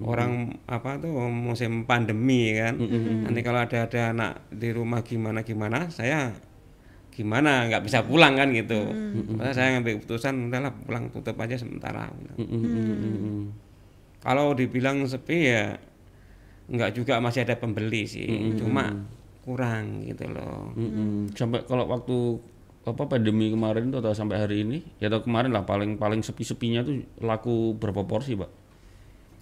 [0.00, 2.76] Orang apa tuh musim pandemi kan.
[3.26, 6.32] Nanti kalau ada ada anak di rumah gimana gimana, saya
[7.10, 8.80] gimana nggak bisa pulang kan gitu.
[9.52, 12.08] Saya ngambil keputusan udahlah pulang tutup aja sementara.
[14.20, 15.76] Kalau dibilang sepi ya
[16.70, 18.94] nggak juga masih ada pembeli sih, cuma
[19.42, 20.70] kurang gitu loh.
[20.78, 21.34] Mm-mm.
[21.34, 22.38] Sampai kalau waktu
[22.80, 26.80] apa pandemi kemarin tuh atau sampai hari ini ya atau kemarin lah paling paling sepi-sepinya
[26.80, 28.50] tuh laku berapa porsi pak?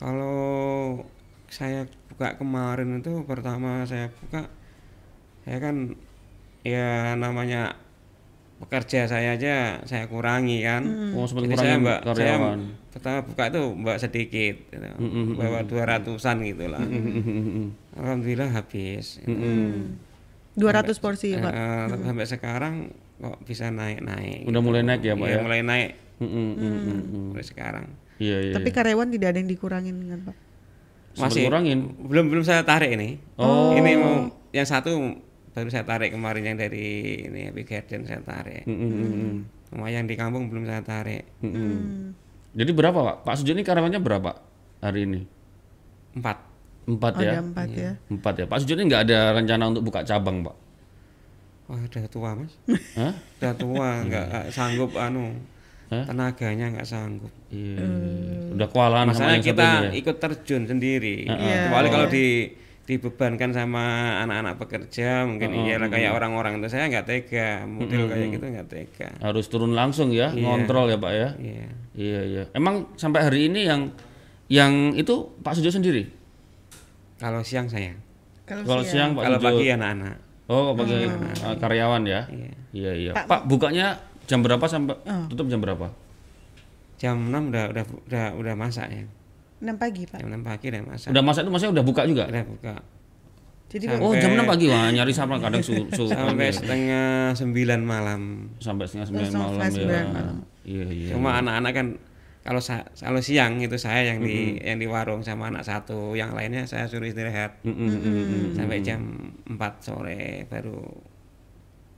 [0.00, 1.02] Kalau
[1.52, 4.48] saya buka kemarin itu pertama saya buka,
[5.44, 5.94] saya kan
[6.66, 7.78] ya namanya
[8.58, 10.82] pekerja saya aja saya kurangi kan.
[11.14, 12.34] Oh sempat Jadi saya mbak saya
[12.90, 14.88] pertama buka itu mbak sedikit, gitu.
[15.38, 16.82] bawa dua ratusan gitulah.
[17.94, 19.22] Alhamdulillah habis.
[19.22, 19.30] gitu.
[20.58, 21.52] 200 porsi ya, Pak.
[21.94, 22.74] Tapi sampai sekarang
[23.18, 24.46] kok bisa naik-naik.
[24.50, 25.42] Udah mulai naik ya pak Iya, ya?
[25.42, 26.98] mulai naik Mm-mm, mm-mm.
[27.30, 27.86] mulai sekarang.
[28.18, 28.54] Iya iya.
[28.58, 30.36] Tapi karyawan tidak ada yang dikurangin kan, Pak?
[31.18, 31.94] Masih kurangin.
[31.98, 33.22] belum belum saya tarik ini.
[33.38, 33.74] Oh.
[33.74, 35.18] Ini mau yang satu
[35.58, 36.86] baru saya tarik kemarin yang dari
[37.26, 38.62] ini Happy Garden saya tarik.
[38.62, 39.42] Mm-mm.
[39.66, 41.26] Sama yang di kampung belum saya tarik.
[41.42, 42.14] Mm-mm.
[42.54, 43.16] Jadi berapa pak?
[43.26, 44.38] Pak Sujud ini karyawannya berapa
[44.78, 45.20] hari ini?
[46.14, 46.38] Empat.
[46.88, 47.30] Empat Oh, ya?
[47.34, 47.92] ada empat ya.
[48.06, 48.44] Empat ya.
[48.46, 50.56] Pak Sujud ini nggak ada rencana untuk buka cabang pak?
[51.68, 52.52] Wah udah tua mas.
[52.94, 53.12] Hah?
[53.42, 55.34] Udah tua nggak nggak sanggup anu.
[55.88, 56.04] Hah?
[56.04, 57.32] tenaganya nggak sanggup.
[57.48, 57.80] Iya.
[58.52, 59.90] Udah kewalahan sama yang kita ini ya?
[60.04, 61.24] ikut terjun sendiri.
[61.24, 61.72] Iya.
[61.72, 62.26] Kecuali kalau di
[62.88, 68.46] dibebankan sama anak-anak pekerja mungkin iyalah kayak orang-orang itu saya nggak tega model kayak gitu
[68.48, 69.08] nggak tega.
[69.20, 71.28] Harus turun langsung ya, ngontrol ya pak ya?
[71.36, 71.68] Iya.
[71.92, 72.42] Iya iya.
[72.56, 73.92] Emang sampai hari ini yang
[74.48, 76.08] yang itu Pak Sujo sendiri?
[77.20, 77.92] Kalau siang saya,
[78.48, 79.48] Kalau Kalau siang Pak kalau Sujo.
[79.52, 80.16] pagi anak-anak.
[80.48, 82.24] Oh bagi uh, karyawan ya?
[82.32, 82.52] Iya.
[82.72, 83.12] Iya iya.
[83.12, 84.96] Pak, bukanya jam berapa sampai
[85.28, 85.92] tutup jam berapa?
[86.96, 89.04] Jam 6 udah udah udah udah masak ya.
[89.58, 90.18] 6 pagi, Pak.
[90.22, 91.08] Jam 6 pagi udah masak.
[91.10, 92.24] Udah masak itu maksudnya udah buka juga?
[92.26, 92.74] Udah buka.
[93.68, 98.48] Jadi Oh jam 6 pagi wah nyari sama kadang su, su Sampai setengah sembilan malam.
[98.56, 100.02] sampai setengah sembilan Sampai malam ya.
[100.08, 100.36] malam.
[100.64, 101.08] Iya iya.
[101.12, 101.86] Cuma anak-anak kan
[102.40, 102.64] kalau
[102.96, 106.88] kalau siang itu saya yang di yang di warung sama anak satu, yang lainnya saya
[106.88, 108.48] suruh istirahat Mm, mm, mm, mm.
[108.56, 109.00] sampai jam
[109.44, 110.80] 4 sore baru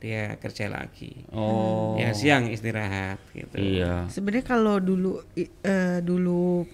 [0.00, 1.22] dia kerja lagi.
[1.30, 3.54] Oh Yang siang istirahat gitu.
[3.54, 4.08] iya.
[4.08, 6.64] sebenarnya kalau dulu eh, dulu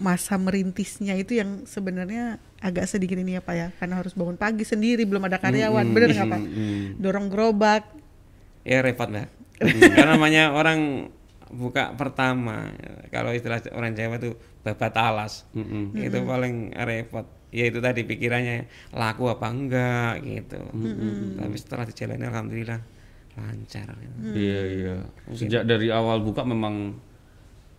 [0.00, 3.68] masa merintisnya itu yang sebenarnya agak sedikit ini ya Pak ya.
[3.76, 5.86] Karena harus bangun pagi sendiri belum ada karyawan.
[5.92, 6.40] Bener nggak Pak?
[6.40, 7.84] Mm, dorong gerobak.
[8.64, 9.28] Ya repot, Mbak.
[9.60, 11.12] Karena namanya orang
[11.52, 12.72] buka pertama
[13.12, 15.44] kalau istilah orang Jawa itu babat alas.
[15.52, 15.92] Mm-mm.
[16.00, 17.28] itu paling repot.
[17.50, 20.60] Ya itu tadi pikirannya laku apa enggak gitu.
[21.36, 22.80] Tapi setelah dijalani alhamdulillah
[23.36, 23.88] lancar.
[24.00, 24.16] Gitu.
[24.32, 24.96] Iya iya.
[25.36, 26.96] Sejak dari awal buka memang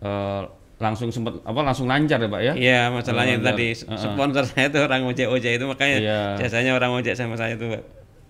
[0.04, 0.42] eh,
[0.82, 2.52] langsung sempat apa langsung lancar ya pak ya?
[2.52, 3.54] Iya masalahnya itu Lancar.
[3.54, 3.66] tadi
[3.96, 6.20] sponsor saya itu orang ojek ojek itu makanya Iya.
[6.38, 7.70] jasanya orang ojek sama saya itu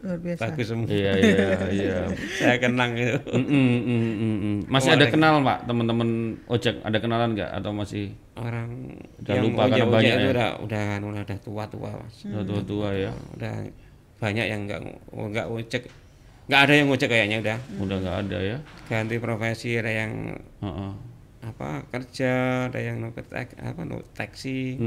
[0.02, 1.96] luar biasa bagus semua Iya iya iya.
[2.38, 4.56] saya kenang itu Mm, mm, mm, mm, mm.
[4.66, 6.08] Masih ada kenal pak teman-teman
[6.44, 8.68] ojek ada kenalan nggak atau masih orang
[9.16, 10.30] Udah yang lupa ojek ojek banyak itu ya?
[10.30, 13.10] udah udah udah, udah tua tua mas udah tua-tua ya?
[13.32, 13.54] udah
[14.18, 15.82] banyak yang nggak nggak ojek
[16.42, 18.58] nggak ada yang ojek kayaknya udah Udah nggak ada ya?
[18.86, 20.92] ganti profesi ada yang Heeh.
[21.42, 24.78] Apa kerja ada yang no tek, apa no taksi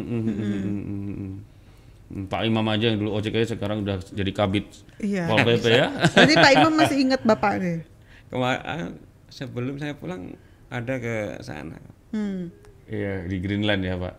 [2.05, 2.27] Mm.
[2.29, 4.69] Pak Imam aja yang dulu ojek aja sekarang udah jadi kabit
[5.01, 5.89] iya Pol PP ya?
[6.13, 7.81] Berarti Pak Imam masih ingat bapak nih
[8.29, 8.93] kemarin
[9.27, 10.37] sebelum saya pulang
[10.69, 11.81] ada ke sana
[12.13, 12.65] hmm.
[12.85, 14.15] Iya di Greenland ya pak.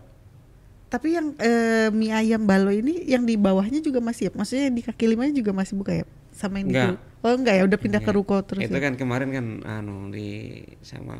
[0.87, 4.31] Tapi yang eh, mie ayam balo ini yang di bawahnya juga masih ya?
[4.35, 6.05] Maksudnya di kaki limanya juga masih buka ya?
[6.35, 6.99] Sama yang di Enggak.
[7.25, 8.83] Oh enggak ya, udah pindah ke ruko terus itu ya?
[8.83, 11.17] kan kemarin kan anu di sama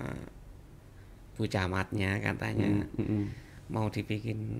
[1.37, 3.23] bu camatnya katanya Mm-mm.
[3.69, 4.57] mau dibikin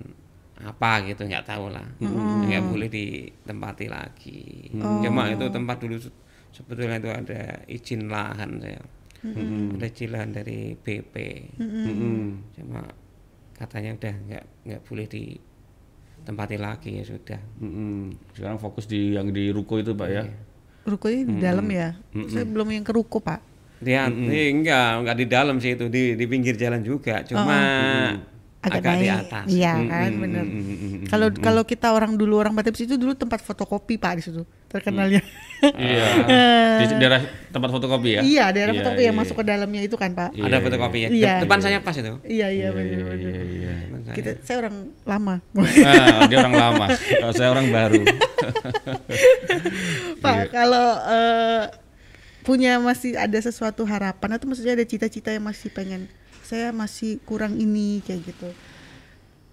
[0.58, 4.70] apa gitu nggak tahu lah nggak boleh ditempati lagi.
[4.74, 6.14] Cuma itu tempat dulu se-
[6.50, 8.82] sebetulnya itu ada izin lahan saya
[9.74, 11.14] ada izin lahan dari BP
[11.58, 12.54] Mm-mm.
[12.54, 12.82] cuma
[13.54, 17.40] katanya udah nggak nggak boleh ditempati lagi ya sudah.
[17.58, 18.14] Mm-mm.
[18.34, 20.22] Sekarang fokus di yang di ruko itu pak ya?
[20.86, 21.94] Rukonya di dalam ya?
[22.30, 23.42] Saya belum yang ke ruko pak
[23.78, 27.58] dia eh, enggak enggak di dalam sih itu di di pinggir jalan juga cuma
[28.58, 30.44] Agak, agak, di atas Iya kan bener
[31.06, 35.22] Kalau kalau kita orang dulu orang Batam situ dulu tempat fotokopi pak di situ terkenalnya.
[35.62, 36.06] Iya.
[36.84, 38.20] Di daerah tempat fotokopi ya?
[38.20, 39.22] iya daerah Iya, fotokopi yang iya.
[39.24, 40.34] masuk ke dalamnya itu kan pak.
[40.34, 41.34] ada fotokopi ya Iya.
[41.46, 43.32] depan saya pas itu Iya iya Iya bener iya bener.
[43.32, 43.42] iya.
[43.46, 43.74] iya.
[44.04, 44.14] Saya.
[44.18, 45.34] Kita saya orang lama.
[45.86, 48.02] Ah, dia orang lama, kalau saya orang baru.
[50.24, 50.44] Pak, Iya.
[50.50, 51.62] kalau eh,
[52.48, 56.08] punya masih ada sesuatu harapan atau maksudnya ada cita-cita yang masih pengen
[56.40, 58.48] saya masih kurang ini kayak gitu.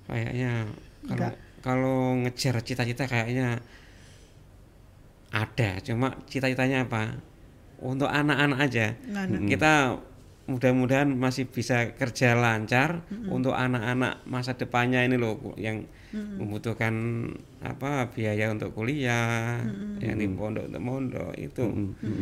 [0.08, 0.72] kayaknya
[1.04, 1.30] kalau
[1.60, 3.60] kalau ngejar cita-cita kayaknya
[5.36, 7.20] ada cuma cita-citanya apa
[7.84, 9.44] untuk anak-anak aja Nah, nah.
[9.44, 10.00] kita
[10.46, 16.94] mudah-mudahan masih bisa kerja lancar untuk anak-anak masa depannya ini loh yang membutuhkan
[17.60, 19.60] apa biaya untuk kuliah
[20.00, 21.66] yang di pondok untuk pondok itu.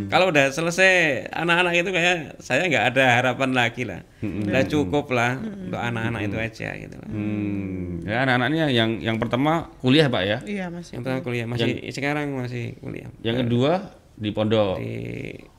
[0.08, 4.02] Kalau udah selesai anak-anak itu kayak saya nggak ada harapan lagi lah.
[4.24, 7.10] Udah cukup lah untuk anak-anak itu aja gitu lah.
[7.12, 10.98] Hmm, ya anak-anaknya yang yang pertama kuliah pak ya, Iya masih.
[10.98, 13.12] yang pertama kuliah masih sekarang masih kuliah.
[13.22, 14.80] yang kedua di pondok.
[14.80, 14.96] di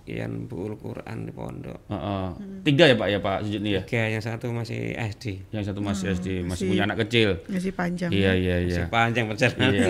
[0.05, 2.27] Ian Buul Quran di pondok Heeh.
[2.61, 3.83] Tiga ya pak ya pak Sujud nih ya.
[3.89, 7.41] tiga yang satu masih SD Yang satu masih SD, masih punya anak kecil.
[7.49, 8.11] Masih panjang.
[8.13, 8.85] Iya iya iya.
[8.85, 9.89] masih panjang perjalanan Iya.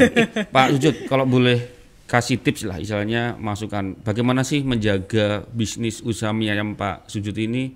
[0.48, 1.58] Pak Sujud, kalau boleh
[2.04, 7.74] kasih tips lah, istilahnya masukan, bagaimana sih menjaga bisnis usaha mie ayam Pak Sujud ini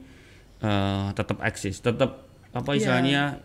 [0.60, 3.42] eh, tetap eksis, tetap apa istilahnya?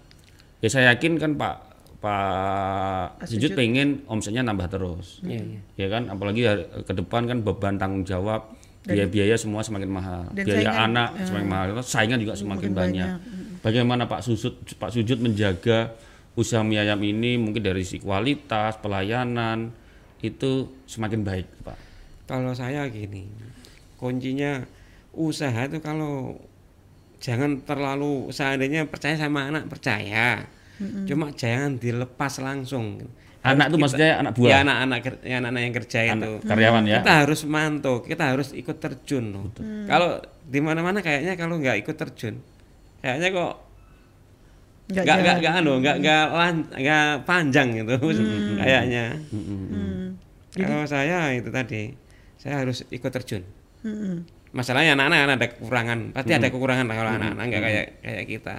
[0.60, 1.56] Ya saya yakin kan Pak
[1.98, 5.60] Pak Sujud pengen omsetnya nambah terus, Iya, iya.
[5.80, 6.12] ya kan?
[6.12, 6.44] Apalagi
[6.84, 8.52] ke depan kan beban tanggung jawab,
[8.84, 13.10] biaya-biaya semua semakin mahal, Dan biaya saingan, anak semakin mahal, saingan juga semakin Semakin banyak.
[13.63, 15.96] Bagaimana Pak Sujud Pak Sujud menjaga
[16.36, 19.72] usaha mie ayam ini mungkin dari sisi kualitas, pelayanan
[20.19, 21.78] itu semakin baik, Pak.
[22.24, 23.28] kalau saya gini
[24.00, 24.63] kuncinya
[25.12, 26.39] usaha itu kalau
[27.24, 30.43] jangan terlalu seandainya percaya sama anak percaya.
[31.08, 33.00] Cuma jangan dilepas langsung
[33.44, 36.32] Anak itu maksudnya anak buah, ya anak-anak ya anak-anak yang kerja itu.
[36.48, 36.98] karyawan ya.
[37.04, 39.52] kita harus mantau kita harus ikut terjun loh.
[39.84, 42.40] Kalau di mana-mana kayaknya kalau nggak ikut terjun
[43.04, 43.54] kayaknya kok
[44.84, 47.96] Nggak nggak nggak anu nggak nggak lan- nggak panjang gitu
[48.64, 49.16] kayaknya.
[49.32, 50.20] Hmm.
[50.54, 51.96] kalau saya itu tadi
[52.40, 53.44] saya harus ikut terjun.
[53.84, 54.28] Hmm.
[54.54, 56.00] Masalahnya anak-anak ada kekurangan.
[56.13, 58.56] Pasti ada kekurangan lah kalau anak-anak nggak kayak kayak kita.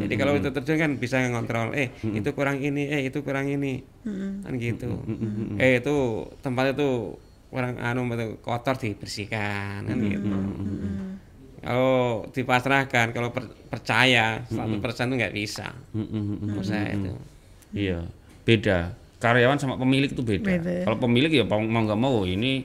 [0.00, 3.84] Jadi kalau itu terjun kan bisa ngontrol eh itu kurang ini eh itu kurang ini.
[4.42, 5.04] Kan gitu.
[5.60, 5.96] Eh itu
[6.40, 8.08] tempat itu kurang anu
[8.40, 10.26] kotor dibersihkan kan gitu.
[11.60, 15.74] Kalau dipasrahkan kalau per- percaya 100% itu nggak bisa.
[15.92, 17.12] Menurut saya itu.
[17.74, 17.98] Iya,
[18.46, 18.94] beda.
[19.18, 20.46] Karyawan sama pemilik itu beda.
[20.46, 20.72] Beda.
[20.86, 22.62] Kalau pemilik ya mau mau nggak mau ini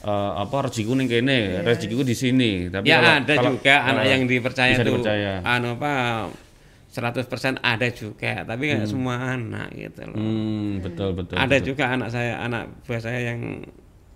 [0.00, 2.66] eh, apa rezekiku ning kene, rezekiku di sini.
[2.66, 5.32] Tapi ya kalau- ada kalau- juga anak kalau yang dipercaya dipercaya.
[5.42, 5.92] anu apa
[6.88, 11.36] 100% ada juga tapi nggak semua anak gitu loh Hmm, betul betul.
[11.36, 11.66] ada betul.
[11.68, 13.60] juga anak saya anak buah saya yang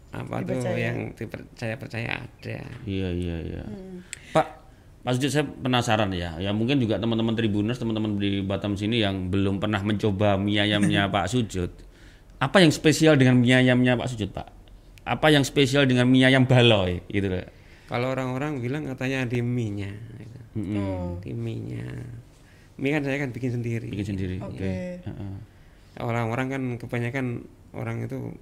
[0.09, 3.63] apa tuh yang dipercaya percaya ada Iya iya iya.
[3.63, 4.01] Hmm.
[4.31, 4.47] Pak,
[5.03, 6.37] Pak Sujud saya penasaran ya.
[6.39, 11.09] Ya mungkin juga teman-teman Tribuners, teman-teman di Batam sini yang belum pernah mencoba mie ayamnya
[11.13, 11.71] Pak Sujud.
[12.39, 14.62] Apa yang spesial dengan mie ayamnya Pak Sujud, Pak?
[15.03, 17.47] Apa yang spesial dengan mie ayam baloy gitu loh.
[17.91, 19.93] Kalau orang-orang bilang katanya di mie-nya.
[20.17, 20.39] gitu.
[20.79, 21.85] Oh, Di mie-nya.
[22.81, 23.89] Mie kan saya kan bikin sendiri.
[23.91, 24.37] Bikin sendiri.
[24.41, 25.03] Oke.
[25.05, 25.35] Heeh.
[26.01, 27.45] Orang-orang kan kebanyakan
[27.77, 28.33] orang itu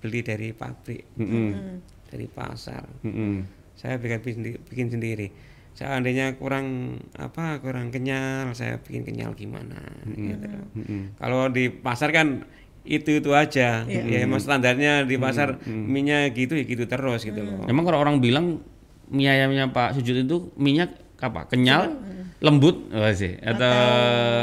[0.00, 1.80] beli dari pabrik, Mm-mm.
[2.08, 2.88] dari pasar.
[3.04, 3.44] Mm-mm.
[3.76, 5.28] Saya bikin bikin sendiri, bikin sendiri.
[5.76, 9.76] Seandainya kurang apa kurang kenyal, saya bikin kenyal gimana
[10.08, 10.64] gitu loh.
[10.72, 11.02] Mm-mm.
[11.20, 12.48] Kalau di pasar kan
[12.86, 17.66] itu itu aja, ya emang standarnya di pasar minyak gitu ya gitu terus gitu loh.
[17.66, 18.62] Emang kalau orang bilang
[19.10, 21.48] mie ayamnya Pak Sujud itu minyak apa?
[21.50, 21.96] Kenyal,
[22.42, 23.38] lembut, oh, sih.
[23.40, 23.72] Atau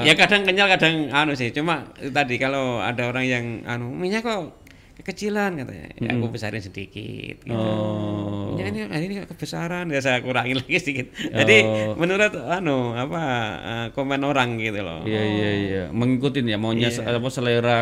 [0.03, 4.62] Ya kadang kenyal kadang anu sih, cuma tadi kalau ada orang yang anu minyak kok
[4.93, 7.41] kekecilan katanya, ya aku besarin sedikit.
[7.41, 7.49] Gitu.
[7.51, 8.53] Oh.
[8.53, 11.09] Minyak ini ini kebesaran ya saya kurangin lagi sedikit.
[11.17, 11.65] Jadi
[11.97, 13.21] menurut anu apa
[13.57, 15.01] eh, komen orang gitu loh.
[15.03, 17.79] Iya iya iya, mengikutin ya maunya se- apa selera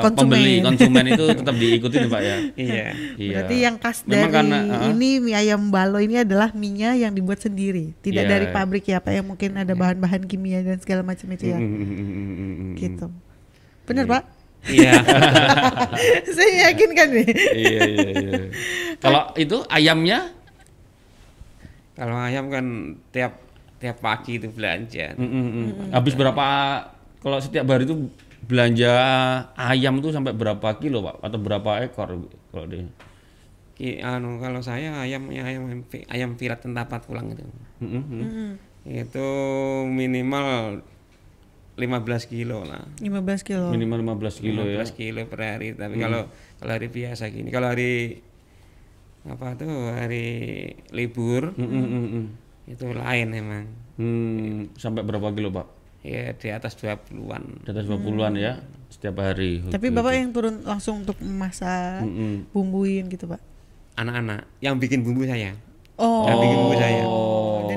[0.00, 0.16] Konsumen.
[0.16, 2.36] pembeli konsumen itu tetap diikutin Pak ya.
[2.64, 2.86] Iya.
[3.14, 3.32] Iya.
[3.44, 4.88] Berarti yang khas Memang dari karena, ah.
[4.88, 8.32] ini mie ayam balo ini adalah minyak yang dibuat sendiri, tidak Iya.
[8.32, 11.60] dari pabrik ya Pak yang mungkin ada bahan-bahan kimia dan segala macam itu ya.
[11.60, 12.74] Mm, mm, mm, mm, mm, mm.
[12.80, 13.06] Gitu.
[13.84, 14.22] Benar Pak?
[14.64, 14.92] Iya.
[16.36, 17.28] Saya yakin kan nih.
[17.52, 18.32] Iya iya iya.
[18.98, 20.32] Kalau itu ayamnya
[21.94, 22.64] Kalau ayam kan
[23.14, 23.38] tiap
[23.78, 25.14] tiap pagi itu belanja.
[25.14, 25.88] mm, mm, mm.
[25.92, 26.46] habis berapa
[27.20, 28.08] kalau setiap hari itu
[28.44, 28.92] belanja
[29.56, 32.88] ayam tuh sampai berapa kilo Pak atau berapa ekor kalau dia?
[33.74, 37.42] Ki, anu kalau saya ayamnya ayam ayam pirat tentapat pulang itu.
[37.82, 38.24] Mm, mm, mm.
[38.24, 38.52] Hmm,
[38.86, 39.28] Itu
[39.88, 40.80] minimal
[41.74, 42.86] 15 kilo lah.
[43.02, 43.74] 15 kilo.
[43.74, 44.82] Minimal 15 kilo ya.
[44.86, 45.74] 15 kilo per hari.
[45.74, 46.30] Tapi kalau
[46.62, 48.22] kalau hari biasa gini, kalau hari
[49.24, 50.26] apa tuh hari
[50.92, 52.24] libur Mm, mm, mm, mm.
[52.70, 53.64] itu lain emang.
[53.96, 55.66] Hmm, sampai berapa kilo Pak?
[56.04, 57.64] Ya di atas 20-an.
[57.64, 58.60] Di atas 20-an ya
[58.92, 59.64] setiap hari.
[59.66, 62.54] Tapi Bapak yang turun langsung untuk memasak, Mm-mm.
[62.54, 63.42] bumbuin gitu Pak.
[63.98, 65.58] Anak-anak yang bikin bumbu saya.
[65.98, 66.26] Oh.
[66.30, 67.02] Yang bikin bumbu saya.
[67.02, 67.08] Dan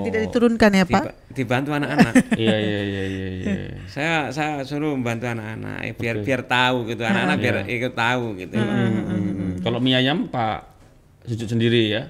[0.08, 1.04] tidak diturunkan ya Pak?
[1.04, 2.14] Diba- dibantu anak-anak.
[2.42, 3.54] Iya iya iya iya iya.
[3.90, 7.02] saya saya suruh membantu anak-anak ya, biar biar tahu gitu.
[7.06, 8.56] Anak-anak biar ikut tahu gitu.
[8.58, 9.62] Mm-mm.
[9.62, 10.60] Kalau mie ayam Pak
[11.28, 12.08] Sujud sendiri ya.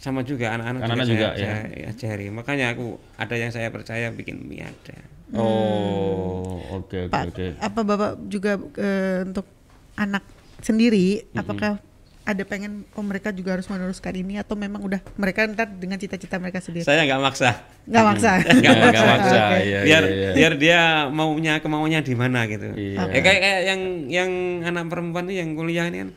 [0.00, 2.26] Sama juga anak-anak Anak-anak juga, juga, saya, saya ajari.
[2.32, 4.96] Makanya aku ada yang saya percaya bikin mie ada.
[5.34, 7.46] Oh, oke oke Pak, oke.
[7.58, 9.48] apa Bapak juga eh, untuk
[9.96, 10.22] anak
[10.60, 11.80] sendiri apakah
[12.24, 16.40] ada pengen oh mereka juga harus meneruskan ini atau memang udah mereka ntar dengan cita-cita
[16.40, 16.88] mereka sendiri?
[16.88, 17.50] Saya nggak maksa.
[17.90, 18.30] Nggak maksa.
[18.40, 19.36] Nggak maksa.
[19.44, 19.58] Oke.
[19.60, 20.30] Iya biar iya iya.
[20.32, 20.80] biar dia
[21.12, 22.72] maunya kemauannya di mana gitu.
[22.72, 23.12] Iya.
[23.12, 24.30] Ya kayak kayak yang yang
[24.64, 26.10] anak perempuan tuh yang kuliah ini kan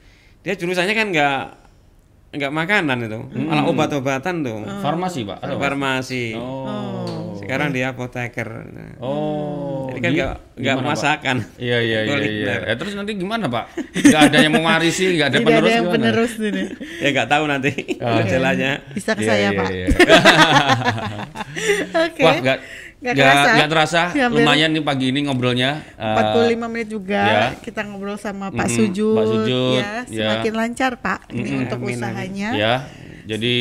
[0.47, 1.39] dia jurusannya kan nggak
[2.27, 4.63] nggak makanan itu, malah obat-obatan tuh.
[4.83, 5.43] Farmasi Pak.
[5.43, 6.35] Farmasi.
[6.35, 7.35] Oh.
[7.39, 8.67] Sekarang dia apoteker.
[8.99, 9.66] Oh.
[9.97, 11.37] Jadi kan nggak nggak masakan.
[11.55, 12.53] Iya iya iya iya.
[12.65, 13.63] Eh, terus nanti gimana Pak?
[13.93, 15.97] Nggak ada yang mewarisi, nggak ada Tidak penerus ada yang gimana?
[15.97, 16.63] penerus ini.
[16.97, 18.71] ya nggak tahu nanti gejalanya.
[18.89, 19.69] Bisa ke Iya, saya iya, Pak.
[19.69, 19.87] iya.
[22.07, 22.21] Oke.
[22.21, 22.59] Wah nggak
[22.97, 23.49] Nggak nggak kerasa.
[23.53, 24.01] nggak terasa.
[24.09, 25.69] Hampir Lumayan nih pagi ini ngobrolnya.
[25.93, 27.45] Eh, 45 menit juga ya.
[27.55, 30.07] kita ngobrol sama Pak Mm-mm, Sujud, Pak Sujud, ya ya.
[30.33, 31.97] semakin lancar Pak ini Mm-mm, untuk amin, amin.
[32.01, 32.49] usahanya.
[32.57, 32.73] Ya,
[33.27, 33.55] jadi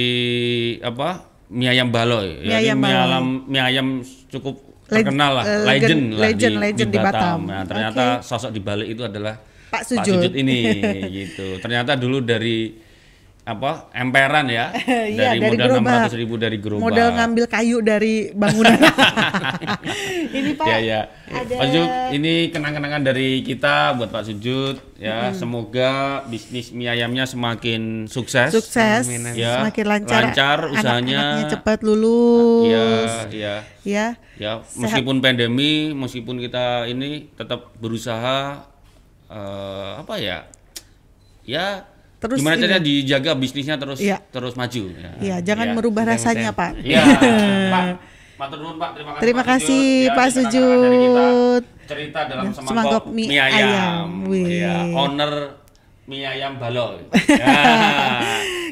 [0.81, 1.09] apa?
[1.46, 1.87] Mie ayam.
[1.87, 2.03] Mie
[2.42, 3.87] Jadi ayam mie ayam mie ayam
[4.27, 7.38] cukup terkenal lah, eh, legend, legend- lah legend- di, legend di Batam.
[7.46, 9.35] Nah, ternyata sosok di balik itu adalah
[9.66, 10.31] Pak Sujud.
[10.33, 10.59] ini
[11.27, 11.59] gitu.
[11.59, 12.86] Ternyata dulu dari
[13.46, 13.87] apa?
[13.94, 14.74] Emperan ya.
[15.06, 16.11] Iya, dari, dari modal gerobak.
[16.11, 16.82] 600 ribu dari gerobak.
[16.82, 18.74] Modal ngambil kayu dari bangunan.
[20.37, 20.66] ini Pak.
[20.66, 21.00] Ya ya.
[21.26, 25.30] ada- Pak Sujud, ini kenang-kenangan dari kita buat Pak Sujud ya.
[25.30, 25.92] Semoga
[26.26, 28.50] bisnis mie ayamnya semakin sukses.
[28.50, 29.38] Sukses, Amin, amin.
[29.38, 31.46] Ya, semakin lancar, lancar usahanya.
[31.46, 32.66] cepat lulus.
[32.66, 32.87] Iya,
[33.30, 33.54] iya.
[33.87, 34.06] Ya,
[34.37, 38.66] Ya, meskipun pandemi, meskipun kita ini tetap berusaha
[39.26, 40.50] eh, apa ya?
[41.46, 41.87] Ya,
[42.28, 44.18] Terus gimana caranya dijaga bisnisnya terus Iya.
[44.26, 45.10] terus maju ya.
[45.16, 45.72] Iya, jangan Ya.
[45.72, 46.70] merubah Jangan rasanya, saya- Pak.
[46.80, 47.02] Iya,
[47.74, 47.84] Pak.
[48.36, 49.22] Matur nuwun Pak, terima kasih.
[49.22, 51.24] Terima Pak kasih, Ya, Pak kenangan dari kita.
[51.24, 51.62] Sujud.
[51.86, 53.56] Cerita dalam Ya, semangkok, semangkok mie mie, ayam.
[53.64, 54.06] ayam.
[54.26, 54.46] Wih.
[54.58, 55.32] Ya, owner
[56.04, 56.96] mie ayam baloy.
[57.32, 57.56] Ya.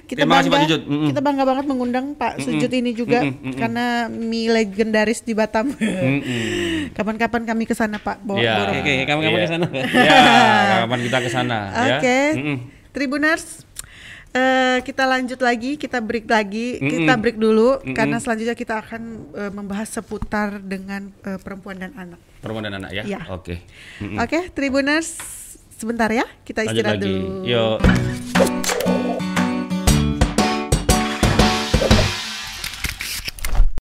[0.05, 0.83] Kita terima kasih Pak bangga, Sujud.
[0.85, 1.09] Mm-mm.
[1.09, 3.25] kita bangga banget mengundang Pak Sujud ini juga
[3.57, 5.73] karena mie legendaris di Batam.
[6.93, 8.21] Kapan-kapan kami ke sana, Pak.
[8.21, 8.55] Bawa Iya.
[8.61, 9.41] Oke, oke, kamu-kamu Iya.
[9.41, 9.67] ke sana.
[9.73, 10.19] Ya,
[10.79, 11.97] kapan kita ke sana ya.
[11.97, 12.57] Oke, Mm-mm.
[12.95, 13.67] Tribuners,
[14.31, 19.03] eh, kita lanjut lagi, kita break lagi, kita break dulu karena selanjutnya kita akan
[19.35, 22.23] eh, membahas seputar dengan eh, perempuan dan anak.
[22.39, 23.03] Perempuan dan anak ya.
[23.03, 23.21] Iya.
[23.35, 23.67] Oke.
[24.23, 25.19] Oke, Tribuners,
[25.75, 27.11] sebentar ya, kita istirahat lagi.
[27.11, 27.43] dulu.
[27.43, 28.54] Yuk.